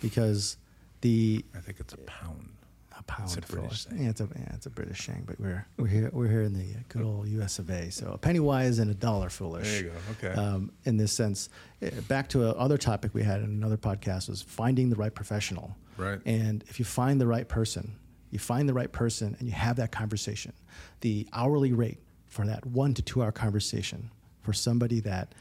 Because 0.00 0.56
the 1.00 1.44
I 1.56 1.60
think 1.60 1.80
it's 1.80 1.94
a 1.94 1.98
pound. 1.98 2.50
a 2.98 3.02
pound 3.04 3.24
It's 3.24 3.36
a 3.36 3.40
British 3.40 3.54
foolish. 3.56 3.84
saying. 3.86 4.02
Yeah, 4.04 4.10
it's 4.10 4.20
a 4.20 4.28
yeah, 4.36 4.52
it's 4.54 4.66
a 4.66 4.70
British 4.70 5.06
saying, 5.06 5.24
but 5.26 5.40
we're 5.40 5.66
we're 5.78 5.86
here 5.86 6.10
we're 6.12 6.28
here 6.28 6.42
in 6.42 6.52
the 6.52 6.74
good 6.88 7.02
old 7.02 7.26
U.S. 7.28 7.58
of 7.58 7.70
A. 7.70 7.90
So 7.90 8.12
a 8.12 8.18
penny 8.18 8.40
wise 8.40 8.78
and 8.80 8.90
a 8.90 8.94
dollar 8.94 9.30
foolish. 9.30 9.70
There 9.70 9.84
you 9.84 9.90
go. 10.20 10.28
Okay. 10.28 10.34
Um, 10.40 10.70
in 10.84 10.96
this 10.98 11.12
sense, 11.12 11.48
Eh, 11.80 11.90
back 12.06 12.28
to 12.28 12.44
a 12.44 12.50
other 12.52 12.76
topic 12.78 13.14
we 13.14 13.22
had 13.22 13.40
in 13.40 13.46
another 13.46 13.76
podcast 13.78 14.28
was 14.28 14.42
finding 14.42 14.90
the 14.90 14.96
right 14.96 15.14
professional. 15.14 15.74
Right. 15.96 16.20
And 16.26 16.62
if 16.68 16.78
you 16.78 16.84
find 16.84 17.20
the 17.20 17.26
right 17.26 17.48
person, 17.48 17.96
you 18.30 18.38
find 18.38 18.68
the 18.68 18.74
right 18.74 18.92
person, 18.92 19.36
and 19.38 19.48
you 19.48 19.54
have 19.54 19.76
that 19.76 19.90
conversation, 19.92 20.52
the 21.00 21.26
hourly 21.32 21.72
rate 21.72 21.98
for 22.32 22.46
that 22.46 22.64
one 22.64 22.94
to 22.94 23.02
two 23.02 23.22
hour 23.22 23.30
conversation 23.30 24.10
for 24.40 24.54
somebody 24.54 25.00
that 25.00 25.34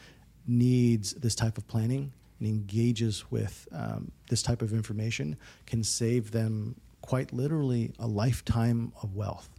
needs 0.46 1.14
this 1.14 1.36
type 1.36 1.58
of 1.58 1.66
planning 1.68 2.12
and 2.40 2.50
engages 2.50 3.32
with 3.32 3.68
um, 3.72 4.12
this 4.30 4.44
type 4.44 4.62
of 4.62 4.74
information 4.74 5.38
can 5.66 5.84
save 5.84 6.32
them 6.32 6.76
quite 7.02 7.32
literally 7.32 7.94
a 7.98 8.06
lifetime 8.06 8.92
of 9.02 9.16
wealth 9.16 9.50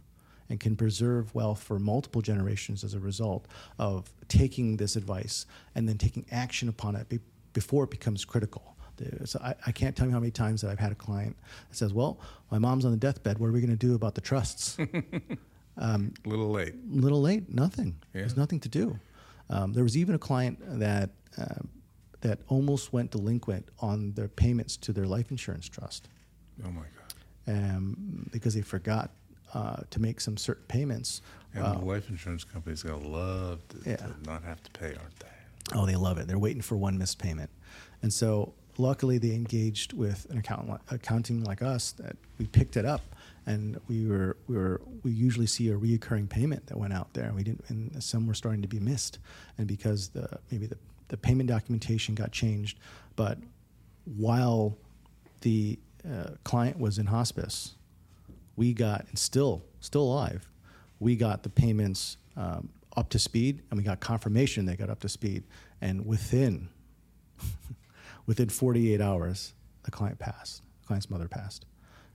and 0.47 0.59
can 0.59 0.75
preserve 0.75 1.33
wealth 1.33 1.63
for 1.63 1.79
multiple 1.79 2.21
generations 2.21 2.83
as 2.83 2.93
a 2.93 2.99
result 2.99 3.47
of 3.79 4.13
taking 4.27 4.77
this 4.77 4.95
advice 4.95 5.47
and 5.73 5.89
then 5.89 5.97
taking 5.97 6.25
action 6.31 6.69
upon 6.69 6.95
it 6.95 7.09
be- 7.09 7.19
before 7.53 7.85
it 7.85 7.89
becomes 7.89 8.23
critical. 8.25 8.75
So 9.25 9.39
I, 9.43 9.55
I 9.65 9.71
can't 9.71 9.95
tell 9.95 10.05
you 10.05 10.13
how 10.13 10.19
many 10.19 10.31
times 10.31 10.61
that 10.61 10.69
I've 10.69 10.79
had 10.79 10.91
a 10.91 10.95
client 10.95 11.35
that 11.69 11.75
says, 11.75 11.93
"Well, 11.93 12.19
my 12.51 12.59
mom's 12.59 12.85
on 12.85 12.91
the 12.91 12.97
deathbed. 12.97 13.39
What 13.39 13.47
are 13.47 13.51
we 13.51 13.59
going 13.59 13.71
to 13.71 13.75
do 13.75 13.95
about 13.95 14.13
the 14.13 14.21
trusts?" 14.21 14.77
a 15.77 15.99
little 16.25 16.49
late. 16.51 16.75
little 16.89 17.21
late, 17.21 17.53
nothing. 17.53 17.95
Yeah. 18.13 18.21
There's 18.21 18.37
nothing 18.37 18.59
to 18.61 18.69
do. 18.69 18.99
Um, 19.49 19.73
there 19.73 19.83
was 19.83 19.97
even 19.97 20.15
a 20.15 20.19
client 20.19 20.59
that 20.79 21.09
um, 21.37 21.69
that 22.21 22.39
almost 22.47 22.93
went 22.93 23.11
delinquent 23.11 23.67
on 23.79 24.13
their 24.13 24.27
payments 24.29 24.77
to 24.77 24.93
their 24.93 25.05
life 25.05 25.29
insurance 25.31 25.67
trust 25.67 26.07
Oh 26.65 26.69
my 26.71 26.83
god. 26.83 27.53
um, 27.75 28.29
because 28.31 28.53
they 28.53 28.61
forgot 28.61 29.11
uh, 29.53 29.77
to 29.89 29.99
make 30.01 30.21
some 30.21 30.37
certain 30.37 30.63
payments. 30.67 31.21
And 31.53 31.63
Uh, 31.65 31.73
the 31.79 31.85
life 31.85 32.09
insurance 32.09 32.43
company's 32.45 32.81
gonna 32.83 33.05
love 33.07 33.67
to, 33.69 33.89
Yeah. 33.89 33.97
to 33.97 34.15
not 34.25 34.43
have 34.43 34.63
to 34.63 34.71
pay, 34.71 34.95
aren't 34.95 35.19
they? 35.19 35.27
Oh, 35.73 35.85
they 35.85 35.95
love 35.97 36.17
it. 36.17 36.27
They're 36.27 36.39
waiting 36.39 36.61
for 36.61 36.77
one 36.77 36.97
missed 36.97 37.19
payment. 37.19 37.49
And 38.01 38.11
so 38.13 38.53
luckily 38.77 39.17
they 39.17 39.33
engaged 39.35 39.93
with 39.93 40.25
an 40.29 40.37
accountant, 40.37 40.79
accounting 40.91 41.43
like 41.43 41.61
us 41.61 41.91
that 41.93 42.15
we 42.37 42.47
picked 42.47 42.77
it 42.77 42.85
up 42.85 43.01
and 43.45 43.79
we 43.87 44.07
were, 44.07 44.37
we 44.47 44.55
were, 44.55 44.81
we 45.03 45.11
usually 45.11 45.47
see 45.47 45.69
a 45.69 45.75
reoccurring 45.75 46.29
payment 46.29 46.67
that 46.67 46.77
went 46.77 46.93
out 46.93 47.13
there 47.13 47.25
and 47.25 47.35
we 47.35 47.43
didn't, 47.43 47.63
and 47.69 48.03
some 48.03 48.25
were 48.27 48.33
starting 48.33 48.61
to 48.61 48.67
be 48.67 48.79
missed. 48.79 49.19
And 49.57 49.67
because 49.67 50.09
the, 50.09 50.39
maybe 50.51 50.65
the, 50.65 50.77
the 51.09 51.17
payment 51.17 51.49
documentation 51.49 52.15
got 52.15 52.31
changed, 52.31 52.79
but 53.15 53.37
while 54.05 54.77
the 55.41 55.79
uh, 56.09 56.31
client 56.43 56.79
was 56.79 56.97
in 56.97 57.05
hospice, 57.05 57.75
we 58.55 58.73
got 58.73 59.05
and 59.09 59.17
still 59.17 59.63
still 59.79 60.03
alive. 60.03 60.49
We 60.99 61.15
got 61.15 61.43
the 61.43 61.49
payments 61.49 62.17
um, 62.37 62.69
up 62.95 63.09
to 63.09 63.19
speed, 63.19 63.61
and 63.69 63.77
we 63.77 63.83
got 63.83 63.99
confirmation 63.99 64.65
they 64.65 64.75
got 64.75 64.89
up 64.89 64.99
to 65.01 65.09
speed. 65.09 65.43
And 65.81 66.05
within 66.05 66.69
within 68.25 68.49
48 68.49 69.01
hours, 69.01 69.53
the 69.83 69.91
client 69.91 70.19
passed. 70.19 70.61
The 70.81 70.87
client's 70.87 71.09
mother 71.09 71.27
passed, 71.27 71.65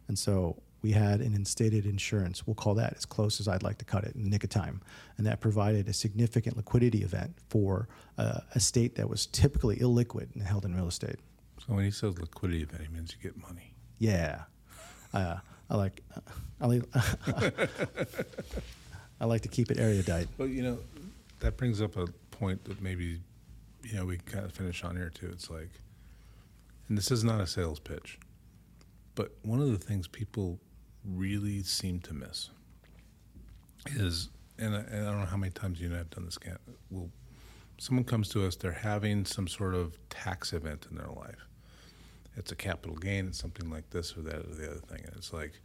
and 0.06 0.18
so 0.18 0.62
we 0.82 0.92
had 0.92 1.20
an 1.20 1.34
instated 1.34 1.86
insurance. 1.86 2.46
We'll 2.46 2.54
call 2.54 2.74
that 2.74 2.94
as 2.96 3.04
close 3.04 3.40
as 3.40 3.48
I'd 3.48 3.62
like 3.62 3.78
to 3.78 3.84
cut 3.84 4.04
it 4.04 4.14
in 4.14 4.22
the 4.24 4.30
nick 4.30 4.44
of 4.44 4.50
time, 4.50 4.80
and 5.16 5.26
that 5.26 5.40
provided 5.40 5.88
a 5.88 5.92
significant 5.92 6.56
liquidity 6.56 7.02
event 7.02 7.34
for 7.48 7.88
uh, 8.16 8.40
a 8.54 8.60
state 8.60 8.94
that 8.96 9.08
was 9.08 9.26
typically 9.26 9.76
illiquid 9.76 10.34
and 10.34 10.42
held 10.42 10.64
in 10.64 10.74
real 10.74 10.88
estate. 10.88 11.16
So 11.66 11.74
when 11.74 11.84
he 11.84 11.90
says 11.90 12.18
liquidity 12.18 12.62
event, 12.62 12.82
he 12.82 12.88
means 12.88 13.14
you 13.16 13.22
get 13.22 13.40
money. 13.40 13.74
Yeah, 13.98 14.42
uh, 15.12 15.38
I 15.68 15.76
like 15.76 16.02
I 16.60 16.66
like 16.66 16.82
I 19.20 19.24
like 19.24 19.42
to 19.42 19.48
keep 19.48 19.70
it 19.70 19.78
erudite. 19.78 20.28
Well, 20.38 20.48
you 20.48 20.62
know, 20.62 20.78
that 21.40 21.56
brings 21.56 21.82
up 21.82 21.96
a 21.96 22.06
point 22.30 22.64
that 22.64 22.80
maybe, 22.80 23.20
you 23.82 23.96
know, 23.96 24.04
we 24.06 24.18
kind 24.18 24.44
of 24.44 24.52
finish 24.52 24.84
on 24.84 24.96
here 24.96 25.10
too. 25.10 25.28
It's 25.32 25.50
like, 25.50 25.70
and 26.88 26.96
this 26.96 27.10
is 27.10 27.24
not 27.24 27.40
a 27.40 27.46
sales 27.46 27.80
pitch, 27.80 28.18
but 29.14 29.32
one 29.42 29.60
of 29.60 29.70
the 29.70 29.78
things 29.78 30.06
people 30.06 30.60
really 31.08 31.62
seem 31.62 32.00
to 32.00 32.14
miss 32.14 32.50
is, 33.96 34.28
and 34.58 34.74
I, 34.74 34.80
and 34.80 35.06
I 35.06 35.10
don't 35.10 35.20
know 35.20 35.26
how 35.26 35.36
many 35.36 35.52
times 35.52 35.80
you 35.80 35.86
and 35.86 35.94
I 35.94 35.98
have 35.98 36.10
done 36.10 36.24
this. 36.24 36.38
Can 36.38 36.58
well, 36.90 37.10
someone 37.78 38.04
comes 38.04 38.28
to 38.30 38.46
us, 38.46 38.56
they're 38.56 38.72
having 38.72 39.24
some 39.24 39.48
sort 39.48 39.74
of 39.74 39.96
tax 40.10 40.52
event 40.52 40.86
in 40.90 40.96
their 40.96 41.08
life. 41.08 41.46
It's 42.36 42.52
a 42.52 42.56
capital 42.56 42.96
gain, 42.96 43.28
it's 43.28 43.38
something 43.38 43.70
like 43.70 43.90
this 43.90 44.16
or 44.16 44.22
that 44.22 44.36
or 44.36 44.54
the 44.54 44.70
other 44.70 44.80
thing, 44.80 45.00
and 45.04 45.14
it's 45.16 45.32
like, 45.32 45.60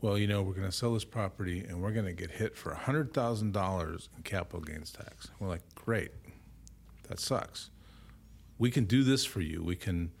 well, 0.00 0.16
you 0.16 0.26
know, 0.26 0.42
we're 0.42 0.54
going 0.54 0.66
to 0.68 0.72
sell 0.72 0.94
this 0.94 1.04
property 1.04 1.64
and 1.68 1.82
we're 1.82 1.90
going 1.90 2.06
to 2.06 2.12
get 2.12 2.30
hit 2.30 2.56
for 2.56 2.72
$100,000 2.72 4.08
in 4.16 4.22
capital 4.22 4.60
gains 4.60 4.92
tax. 4.92 5.28
We're 5.40 5.48
like, 5.48 5.62
great. 5.74 6.12
That 7.08 7.18
sucks. 7.18 7.70
We 8.58 8.70
can 8.70 8.84
do 8.84 9.02
this 9.02 9.24
for 9.24 9.40
you. 9.40 9.62
We 9.62 9.74
can 9.74 10.12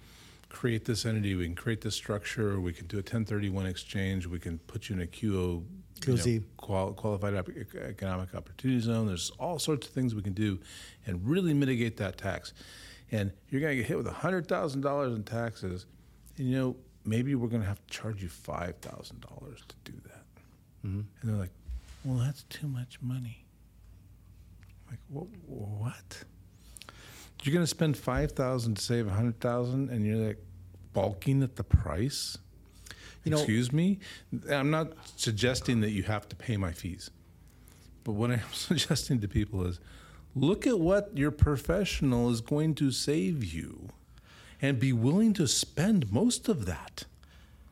create 0.48 0.84
this 0.84 1.04
entity. 1.04 1.34
We 1.34 1.44
can 1.46 1.54
create 1.54 1.80
this 1.82 1.94
structure. 1.94 2.60
We 2.60 2.72
can 2.72 2.86
do 2.86 2.96
a 2.96 3.00
1031 3.00 3.66
exchange. 3.66 4.26
We 4.26 4.38
can 4.38 4.58
put 4.60 4.88
you 4.88 4.96
in 4.96 5.02
a 5.02 5.06
QO, 5.06 5.64
you 6.32 6.40
know, 6.40 6.44
qual- 6.56 6.92
qualified 6.94 7.34
economic 7.34 8.34
opportunity 8.34 8.80
zone. 8.80 9.06
There's 9.08 9.30
all 9.38 9.58
sorts 9.58 9.86
of 9.86 9.92
things 9.92 10.14
we 10.14 10.22
can 10.22 10.32
do 10.32 10.58
and 11.06 11.26
really 11.26 11.52
mitigate 11.54 11.96
that 11.98 12.16
tax. 12.18 12.52
And 13.10 13.32
you're 13.48 13.60
going 13.60 13.72
to 13.76 13.82
get 13.82 13.86
hit 13.86 13.96
with 13.96 14.06
$100,000 14.06 15.16
in 15.16 15.22
taxes. 15.24 15.86
And, 16.36 16.48
you 16.48 16.56
know, 16.56 16.76
maybe 17.04 17.34
we're 17.34 17.48
going 17.48 17.62
to 17.62 17.68
have 17.68 17.84
to 17.86 17.92
charge 17.92 18.22
you 18.22 18.28
$5,000 18.28 18.78
to 18.80 19.74
do 19.84 19.92
that. 20.04 20.24
And 20.82 21.06
they're 21.30 21.36
like, 21.36 21.50
well, 22.04 22.18
that's 22.18 22.44
too 22.44 22.68
much 22.68 22.98
money. 23.02 23.44
Like, 24.88 25.00
what? 25.08 25.26
what? 25.46 26.24
You're 27.42 27.52
going 27.52 27.62
to 27.62 27.66
spend 27.68 27.96
5000 27.96 28.74
to 28.76 28.82
save 28.82 29.06
100000 29.06 29.90
and 29.90 30.04
you're 30.04 30.16
like 30.28 30.38
balking 30.92 31.42
at 31.42 31.56
the 31.56 31.64
price? 31.64 32.38
You 33.24 33.30
know- 33.30 33.38
Excuse 33.38 33.72
me? 33.72 34.00
I'm 34.50 34.70
not 34.70 34.92
suggesting 35.16 35.80
that 35.82 35.90
you 35.90 36.02
have 36.04 36.28
to 36.30 36.36
pay 36.36 36.56
my 36.56 36.72
fees. 36.72 37.10
But 38.04 38.12
what 38.12 38.30
I'm 38.32 38.40
suggesting 38.52 39.20
to 39.20 39.28
people 39.28 39.64
is 39.66 39.80
look 40.34 40.66
at 40.66 40.78
what 40.78 41.16
your 41.16 41.30
professional 41.30 42.30
is 42.30 42.40
going 42.40 42.74
to 42.76 42.90
save 42.90 43.44
you 43.44 43.88
and 44.60 44.78
be 44.78 44.92
willing 44.92 45.32
to 45.34 45.46
spend 45.46 46.10
most 46.12 46.48
of 46.48 46.66
that. 46.66 47.04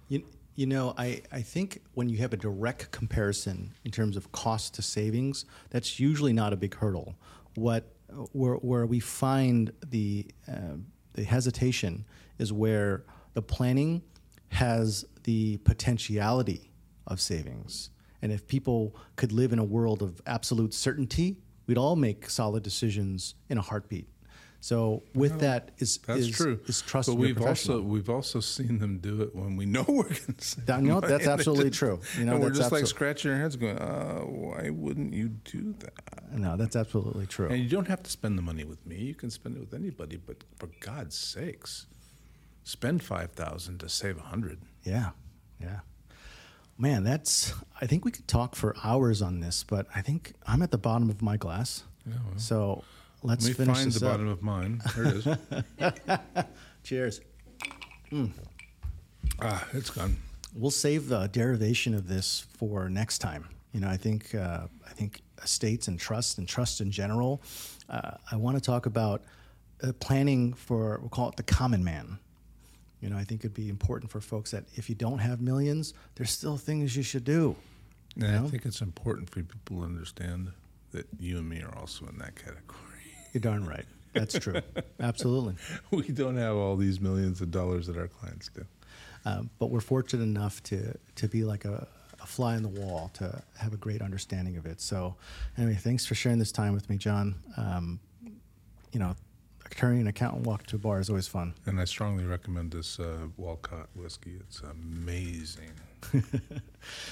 You, 0.09 0.23
you 0.55 0.67
know, 0.67 0.95
I, 0.97 1.23
I 1.33 1.43
think 1.43 1.83
when 1.95 2.09
you 2.09 2.19
have 2.19 2.33
a 2.33 2.37
direct 2.37 2.93
comparison 2.93 3.73
in 3.85 3.91
terms 3.91 4.17
of 4.17 4.31
cost 4.31 4.75
to 4.75 4.83
savings, 4.83 5.45
that's 5.71 5.99
usually 5.99 6.33
not 6.33 6.53
a 6.53 6.57
big 6.57 6.75
hurdle. 6.77 7.17
What 7.57 7.93
where, 8.33 8.55
where 8.55 8.87
we 8.87 9.01
find 9.01 9.73
the 9.87 10.27
uh, 10.49 10.77
the 11.15 11.25
hesitation 11.25 12.05
is 12.39 12.53
where 12.53 13.05
the 13.33 13.43
planning 13.43 14.03
has 14.49 15.05
the 15.25 15.57
potentiality 15.59 16.71
of 17.07 17.21
savings, 17.21 17.91
and 18.23 18.33
if 18.33 18.47
people 18.47 18.97
could 19.17 19.33
live 19.33 19.53
in 19.53 19.59
a 19.59 19.65
world 19.65 20.03
of 20.03 20.21
absolute 20.27 20.75
certainty, 20.75 21.39
we'd 21.67 21.79
all 21.79 21.97
make 21.97 22.29
solid 22.29 22.63
decisions 22.63 23.35
in 23.49 23.59
a 23.59 23.63
heartbeat. 23.63 24.09
So 24.67 25.05
with 25.15 25.39
that 25.43 25.71
is 25.79 25.99
That's 25.99 26.23
is, 26.23 26.31
true. 26.33 26.59
is 26.67 26.83
trust 26.83 27.09
but 27.09 27.15
we've 27.15 27.41
also 27.41 27.81
we've 27.81 28.11
also 28.11 28.41
seen 28.41 28.81
them 28.81 28.99
do 28.99 29.23
it 29.23 29.33
when 29.33 29.55
we 29.55 29.65
know 29.65 29.85
we're 29.89 30.09
going 30.09 30.35
to 30.39 30.61
That- 30.67 30.83
no, 30.83 31.01
that's 31.01 31.29
absolutely 31.29 31.71
just- 31.71 31.79
true. 31.79 32.01
You 32.19 32.25
know, 32.25 32.33
and 32.33 32.41
we're 32.43 32.49
that's 32.49 32.59
just 32.59 32.73
like 32.73 32.81
absolute- 32.83 32.97
scratching 32.97 33.31
our 33.31 33.39
heads, 33.39 33.55
going, 33.55 33.79
uh, 33.79 34.23
"Why 34.23 34.71
wouldn't 34.71 35.15
you 35.15 35.29
do 35.29 35.73
that?" 35.79 36.33
no, 36.33 36.57
that's 36.57 36.75
absolutely 36.75 37.27
true. 37.27 37.49
And 37.49 37.63
you 37.63 37.69
don't 37.69 37.87
have 37.87 38.03
to 38.03 38.11
spend 38.11 38.37
the 38.37 38.43
money 38.43 38.65
with 38.65 38.85
me. 38.85 38.97
You 38.97 39.15
can 39.15 39.31
spend 39.31 39.57
it 39.57 39.61
with 39.61 39.73
anybody. 39.73 40.17
But 40.17 40.39
for 40.59 40.69
God's 40.81 41.17
sakes, 41.17 41.87
spend 42.65 43.05
five 43.05 43.31
thousand 43.35 43.79
to 43.81 43.89
save 43.89 44.19
a 44.19 44.23
hundred. 44.23 44.59
Yeah, 44.83 45.11
yeah. 45.61 45.79
Man, 46.77 47.05
that's. 47.05 47.55
I 47.81 47.87
think 47.87 48.05
we 48.05 48.11
could 48.11 48.27
talk 48.27 48.57
for 48.57 48.75
hours 48.83 49.23
on 49.23 49.39
this, 49.39 49.63
but 49.63 49.87
I 49.95 50.03
think 50.03 50.33
I'm 50.45 50.61
at 50.61 50.73
the 50.73 50.79
bottom 50.79 51.09
of 51.09 51.23
my 51.23 51.37
glass. 51.37 51.85
Yeah, 52.05 52.15
well. 52.29 52.39
So 52.39 52.85
let's 53.27 53.45
Let 53.45 53.51
me 53.59 53.65
finish 53.65 53.77
find 53.77 53.87
this 53.93 54.01
the 54.01 54.07
up. 54.07 54.13
bottom 54.13 54.29
of 54.29 54.43
mine. 54.43 54.81
There 54.95 55.05
it 55.07 55.27
is. 55.27 56.45
Cheers. 56.85 57.21
ah, 59.41 59.67
it's 59.73 59.91
gone. 59.91 60.17
We'll 60.55 60.71
save 60.71 61.09
the 61.09 61.27
derivation 61.29 61.95
of 61.95 62.09
this 62.09 62.47
for 62.57 62.89
next 62.89 63.19
time. 63.19 63.49
You 63.73 63.81
know, 63.81 63.89
I 63.89 63.97
think 63.97 64.35
uh, 64.35 64.67
I 64.87 64.93
think 64.93 65.21
estates 65.43 65.89
and 65.89 65.99
trust 65.99 66.39
and 66.39 66.49
trust 66.49 66.81
in 66.81 66.91
general. 66.91 67.43
Uh, 67.91 68.13
I 68.31 68.37
want 68.37 68.57
to 68.57 68.61
talk 68.61 68.87
about 68.87 69.23
uh, 69.83 69.93
planning 70.01 70.55
for 70.55 70.99
we'll 71.01 71.11
call 71.11 71.29
it 71.29 71.37
the 71.37 71.43
common 71.43 71.85
man. 71.85 72.19
You 73.03 73.11
know, 73.11 73.17
I 73.19 73.25
think 73.25 73.43
it'd 73.43 73.53
be 73.55 73.69
important 73.69 74.11
for 74.11 74.21
folks 74.21 74.51
that 74.53 74.65
if 74.75 74.89
you 74.89 74.95
don't 74.95 75.19
have 75.19 75.41
millions, 75.41 75.93
there's 76.15 76.31
still 76.31 76.57
things 76.57 76.97
you 76.97 77.03
should 77.03 77.25
do. 77.25 77.55
And 78.15 78.25
You 78.25 78.31
know? 78.33 78.45
I 78.47 78.49
think 78.49 78.65
it's 78.65 78.81
important 78.81 79.29
for 79.29 79.43
people 79.43 79.77
to 79.79 79.83
understand 79.85 80.51
that 80.93 81.07
you 81.21 81.37
and 81.39 81.47
me 81.49 81.61
are 81.61 81.77
also 81.77 82.07
in 82.07 82.17
that 82.19 82.35
category. 82.37 82.96
You're 83.37 83.53
darn 83.53 83.67
right. 83.67 83.85
That's 84.15 84.39
true. 84.39 84.63
Absolutely. 84.99 85.57
we 85.91 86.09
don't 86.09 86.39
have 86.39 86.57
all 86.57 86.75
these 86.75 87.03
millions 87.03 87.43
of 87.43 87.51
dollars 87.51 87.87
that 87.87 87.99
our 87.99 88.09
clients 88.09 88.49
do. 88.49 88.65
Um, 89.27 89.51
but 89.59 89.67
we're 89.71 89.81
fortunate 89.83 90.23
enough 90.23 90.63
to 90.63 90.97
to 91.17 91.29
be 91.29 91.45
like 91.45 91.67
a, 91.67 91.87
a 92.23 92.27
fly 92.27 92.57
on 92.57 92.63
the 92.63 92.71
wall 92.71 93.11
to 93.15 93.43
have 93.59 93.75
a 93.75 93.77
great 93.77 94.01
understanding 94.01 94.57
of 94.57 94.65
it. 94.65 94.81
So, 94.81 95.17
anyway, 95.59 95.75
thanks 95.75 96.07
for 96.07 96.15
sharing 96.15 96.39
this 96.39 96.51
time 96.51 96.73
with 96.73 96.89
me, 96.89 96.97
John. 96.97 97.35
Um, 97.59 98.01
you 98.93 99.01
know, 99.01 99.15
carrying 99.69 100.01
an 100.01 100.07
accountant 100.07 100.47
walk 100.47 100.65
to 100.69 100.77
a 100.77 100.79
bar 100.79 100.99
is 100.99 101.11
always 101.11 101.29
fun. 101.29 101.53
And 101.67 101.79
I 101.79 101.85
strongly 101.85 102.25
recommend 102.25 102.71
this 102.71 102.99
uh, 102.99 103.27
Walcott 103.37 103.91
whiskey. 103.95 104.39
It's 104.41 104.61
amazing. 104.63 105.73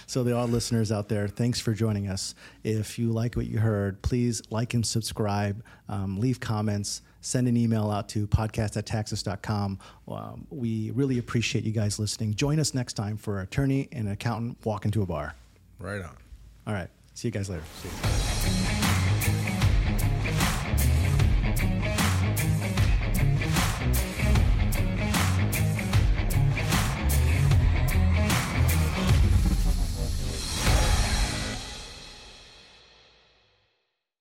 So, 0.06 0.22
the 0.22 0.32
odd 0.32 0.50
listeners 0.50 0.92
out 0.92 1.08
there, 1.08 1.28
thanks 1.28 1.60
for 1.60 1.72
joining 1.72 2.08
us. 2.08 2.34
If 2.62 2.98
you 2.98 3.10
like 3.10 3.34
what 3.34 3.46
you 3.46 3.58
heard, 3.58 4.02
please 4.02 4.42
like 4.50 4.74
and 4.74 4.86
subscribe, 4.86 5.64
um, 5.88 6.18
leave 6.20 6.40
comments, 6.40 7.02
send 7.20 7.48
an 7.48 7.56
email 7.56 7.90
out 7.90 8.08
to 8.10 8.26
podcast 8.26 8.76
at 8.76 8.86
taxus.com. 8.86 9.78
Um, 10.08 10.46
we 10.50 10.90
really 10.92 11.18
appreciate 11.18 11.64
you 11.64 11.72
guys 11.72 11.98
listening. 11.98 12.34
Join 12.34 12.60
us 12.60 12.74
next 12.74 12.94
time 12.94 13.16
for 13.16 13.40
attorney 13.40 13.88
and 13.92 14.08
accountant 14.08 14.58
walk 14.64 14.84
into 14.84 15.02
a 15.02 15.06
bar. 15.06 15.34
Right 15.78 16.02
on. 16.02 16.16
All 16.66 16.74
right. 16.74 16.88
See 17.14 17.28
you 17.28 17.32
guys 17.32 17.48
later. 17.48 17.64
See 17.82 17.88
you. 17.88 18.83